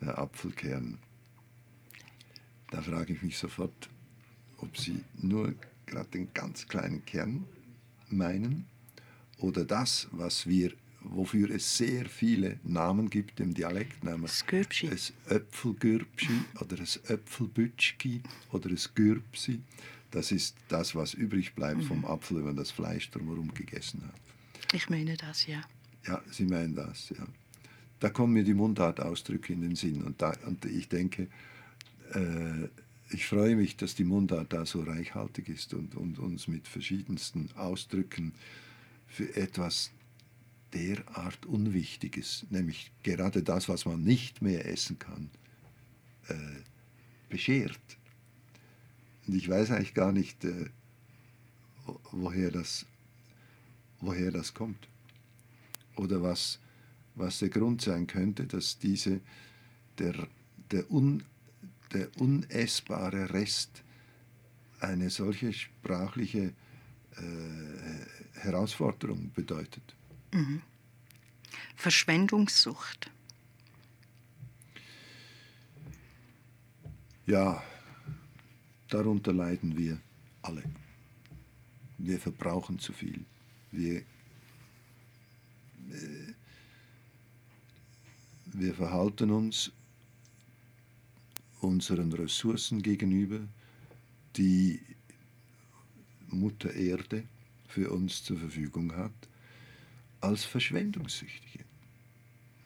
[0.00, 0.98] Der Apfelkern.
[2.70, 3.90] Da frage ich mich sofort,
[4.58, 5.54] ob Sie nur
[5.86, 7.44] gerade den ganz kleinen Kern
[8.08, 8.66] meinen
[9.38, 10.72] oder das, was wir,
[11.02, 14.42] wofür es sehr viele Namen gibt im Dialekt, nämlich
[14.90, 18.22] es Äpfelgürbschi oder es Äpfelbütschki
[18.52, 19.60] oder es Gürbsi.
[20.10, 24.74] Das ist das, was übrig bleibt vom Apfel, wenn man das Fleisch drumherum gegessen hat.
[24.74, 25.62] Ich meine das, ja.
[26.06, 27.26] Ja, Sie meinen das, ja.
[28.00, 31.28] Da kommen mir die Mundartausdrücke in den Sinn und, da, und ich denke,
[32.14, 32.68] äh,
[33.12, 37.50] ich freue mich, dass die Mundart da so reichhaltig ist und, und uns mit verschiedensten
[37.56, 38.32] Ausdrücken
[39.06, 39.90] für etwas
[40.74, 45.30] derart Unwichtiges, nämlich gerade das, was man nicht mehr essen kann,
[46.28, 46.34] äh,
[47.28, 47.80] beschert.
[49.26, 50.70] Und ich weiß eigentlich gar nicht, äh,
[52.12, 52.86] woher, das,
[54.00, 54.88] woher das kommt.
[55.96, 56.58] Oder was,
[57.14, 59.20] was der Grund sein könnte, dass diese,
[59.98, 60.14] der,
[60.70, 61.24] der un,
[61.92, 63.82] der unessbare Rest
[64.80, 66.52] eine solche sprachliche
[67.16, 69.94] äh, Herausforderung bedeutet.
[70.32, 70.62] Mhm.
[71.76, 73.10] Verschwendungssucht.
[77.26, 77.62] Ja,
[78.88, 80.00] darunter leiden wir
[80.42, 80.62] alle.
[81.98, 83.24] Wir verbrauchen zu viel.
[83.70, 83.98] Wir,
[85.90, 86.34] äh,
[88.46, 89.70] wir verhalten uns
[91.60, 93.40] unseren Ressourcen gegenüber,
[94.36, 94.80] die
[96.28, 97.24] Mutter Erde
[97.68, 99.29] für uns zur Verfügung hat,
[100.20, 101.64] als Verschwendungssüchtige.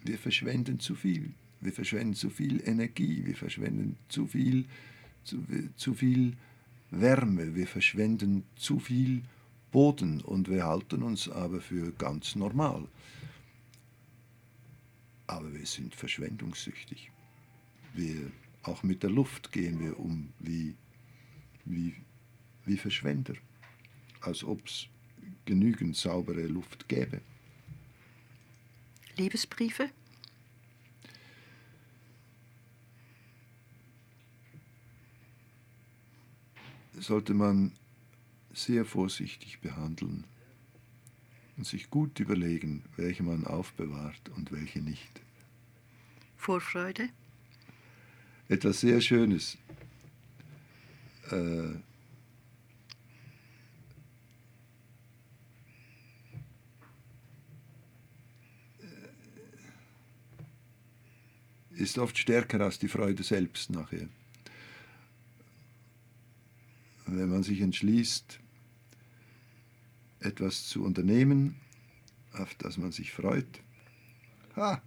[0.02, 1.32] Wir verschwenden zu viel.
[1.60, 3.24] Wir verschwenden zu viel Energie.
[3.24, 4.66] Wir verschwenden zu viel,
[5.24, 5.44] zu,
[5.76, 6.36] zu viel
[6.90, 7.54] Wärme.
[7.54, 9.22] Wir verschwenden zu viel
[9.72, 12.86] Boden und wir halten uns aber für ganz normal.
[15.26, 17.10] Aber wir sind verschwendungssüchtig.
[17.94, 18.30] Wir
[18.64, 20.74] auch mit der Luft gehen wir um wie,
[21.64, 21.94] wie,
[22.64, 23.34] wie Verschwender,
[24.20, 24.86] als ob es
[25.44, 27.20] genügend saubere Luft gäbe.
[29.16, 29.90] Liebesbriefe?
[36.98, 37.72] Sollte man
[38.52, 40.24] sehr vorsichtig behandeln
[41.56, 45.20] und sich gut überlegen, welche man aufbewahrt und welche nicht.
[46.36, 47.08] Vorfreude?
[48.48, 49.56] etwas sehr Schönes.
[51.30, 51.74] Äh,
[61.76, 64.08] ist oft stärker als die Freude selbst nachher.
[67.06, 68.40] Wenn man sich entschließt,
[70.20, 71.56] etwas zu unternehmen,
[72.32, 73.60] auf das man sich freut,
[74.56, 74.82] ha,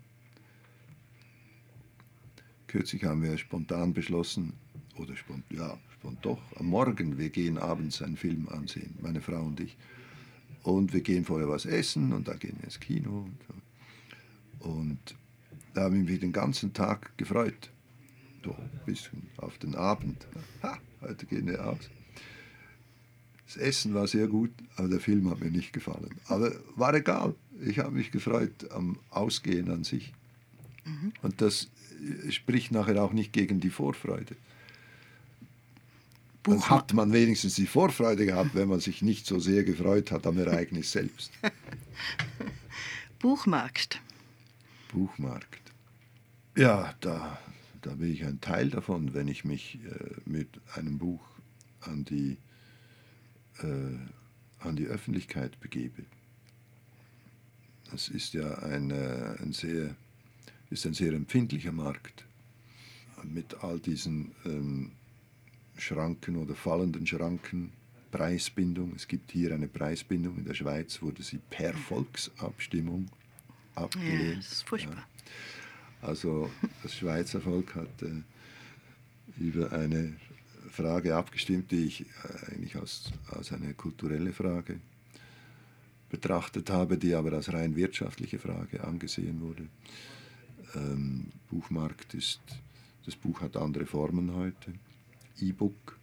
[2.68, 4.54] Kürzlich haben wir spontan beschlossen,
[4.98, 9.42] oder spont, ja, spont doch, am Morgen, wir gehen abends einen Film ansehen, meine Frau
[9.42, 9.78] und ich.
[10.64, 13.22] Und wir gehen vorher was essen und dann gehen wir ins Kino.
[13.22, 13.38] Und,
[14.60, 14.70] so.
[14.70, 15.16] und
[15.78, 17.70] da haben wir den ganzen Tag gefreut.
[18.44, 18.56] So
[18.88, 20.26] bis auf den Abend.
[20.64, 21.92] Ha, heute gehen wir aus.
[23.46, 26.16] Das Essen war sehr gut, aber der Film hat mir nicht gefallen.
[26.30, 27.36] Aber war egal.
[27.64, 30.14] Ich habe mich gefreut am Ausgehen an sich.
[30.84, 31.14] Mhm.
[31.22, 31.68] Und das
[32.30, 34.36] spricht nachher auch nicht gegen die Vorfreude.
[36.42, 40.26] Dann hat man wenigstens die Vorfreude gehabt, wenn man sich nicht so sehr gefreut hat
[40.26, 41.32] am Ereignis selbst.
[43.20, 44.02] Buchmarkt.
[44.92, 45.67] Buchmarkt.
[46.58, 47.38] Ja, da,
[47.84, 51.22] da bin ich ein Teil davon, wenn ich mich äh, mit einem Buch
[51.82, 52.38] an die,
[53.60, 56.04] äh, an die Öffentlichkeit begebe.
[57.92, 59.96] Das ist ja ein, äh, ein sehr
[60.72, 62.26] ist ein sehr empfindlicher Markt
[63.24, 64.92] mit all diesen ähm,
[65.78, 67.72] Schranken oder fallenden Schranken,
[68.12, 68.94] Preisbindung.
[68.96, 70.38] Es gibt hier eine Preisbindung.
[70.38, 73.10] In der Schweiz wurde sie per Volksabstimmung
[73.76, 74.30] abgelehnt.
[74.30, 74.96] Ja, das ist furchtbar.
[74.98, 75.08] Ja.
[76.08, 76.50] Also
[76.84, 78.22] das Schweizer Volk hat äh,
[79.38, 80.14] über eine
[80.72, 82.06] Frage abgestimmt, die ich äh,
[82.52, 84.80] eigentlich als, als eine kulturelle Frage
[86.10, 89.68] betrachtet habe, die aber als rein wirtschaftliche Frage angesehen wurde.
[90.76, 92.40] Ähm, Buchmarkt ist,
[93.06, 94.74] das Buch hat andere Formen heute,
[95.42, 96.00] E-Book,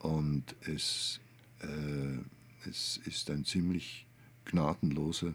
[0.00, 1.20] und es,
[1.60, 4.04] äh, es ist ein ziemlich
[4.44, 5.32] gnadenloser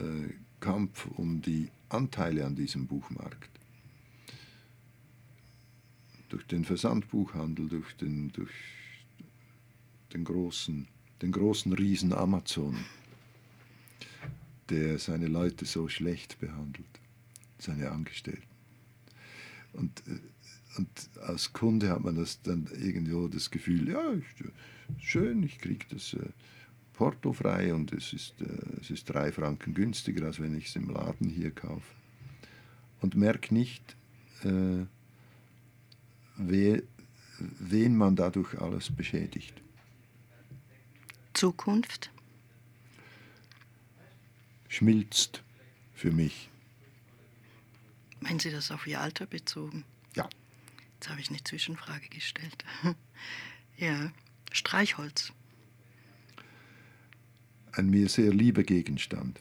[0.00, 3.50] äh, Kampf um die Anteile an diesem Buchmarkt.
[6.28, 8.50] Durch den Versandbuchhandel, durch den, durch
[10.12, 10.88] den großen,
[11.22, 12.76] den großen Riesen Amazon,
[14.70, 16.86] der seine Leute so schlecht behandelt,
[17.58, 18.42] seine Angestellten.
[19.72, 20.18] Und, äh,
[20.78, 20.88] und
[21.22, 24.02] als Kunde hat man das dann irgendwo das Gefühl, ja,
[24.98, 26.16] schön, ich kriege das
[26.96, 30.66] äh, Porto frei und es ist, äh, es ist drei Franken günstiger, als wenn ich
[30.66, 31.94] es im Laden hier kaufe.
[33.00, 33.96] Und merke nicht,
[34.42, 34.86] äh,
[36.36, 36.82] we,
[37.38, 39.54] wen man dadurch alles beschädigt.
[41.34, 42.10] Zukunft?
[44.68, 45.42] Schmilzt
[45.94, 46.50] für mich.
[48.20, 49.84] Meinen Sie das auf Ihr Alter bezogen?
[50.14, 50.28] Ja.
[50.94, 52.64] Jetzt habe ich eine Zwischenfrage gestellt.
[53.76, 54.10] ja,
[54.50, 55.32] Streichholz.
[57.76, 59.38] Ein mir sehr lieber Gegenstand.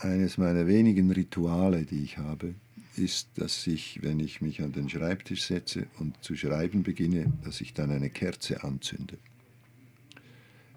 [0.00, 2.56] Eines meiner wenigen Rituale, die ich habe,
[2.96, 7.60] ist, dass ich, wenn ich mich an den Schreibtisch setze und zu schreiben beginne, dass
[7.60, 9.18] ich dann eine Kerze anzünde.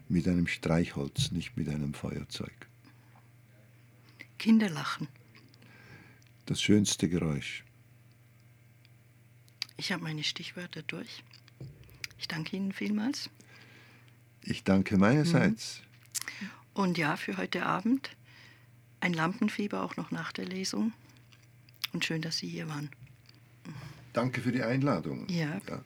[0.08, 2.54] Mit einem Streichholz, nicht mit einem Feuerzeug.
[4.38, 5.08] Kinder lachen.
[6.46, 7.64] Das schönste Geräusch.
[9.78, 11.24] Ich habe meine Stichwörter durch.
[12.20, 13.32] Ich danke Ihnen vielmals.
[14.44, 15.82] Ich danke meinerseits.
[15.82, 15.91] Mhm.
[16.74, 18.12] Und ja, für heute Abend
[19.00, 20.94] ein Lampenfieber auch noch nach der Lesung.
[21.94, 22.90] Und schön, dass Sie hier waren.
[24.14, 25.28] Danke für die Einladung.
[25.30, 25.72] Ja, bitte.
[25.74, 25.82] Ja.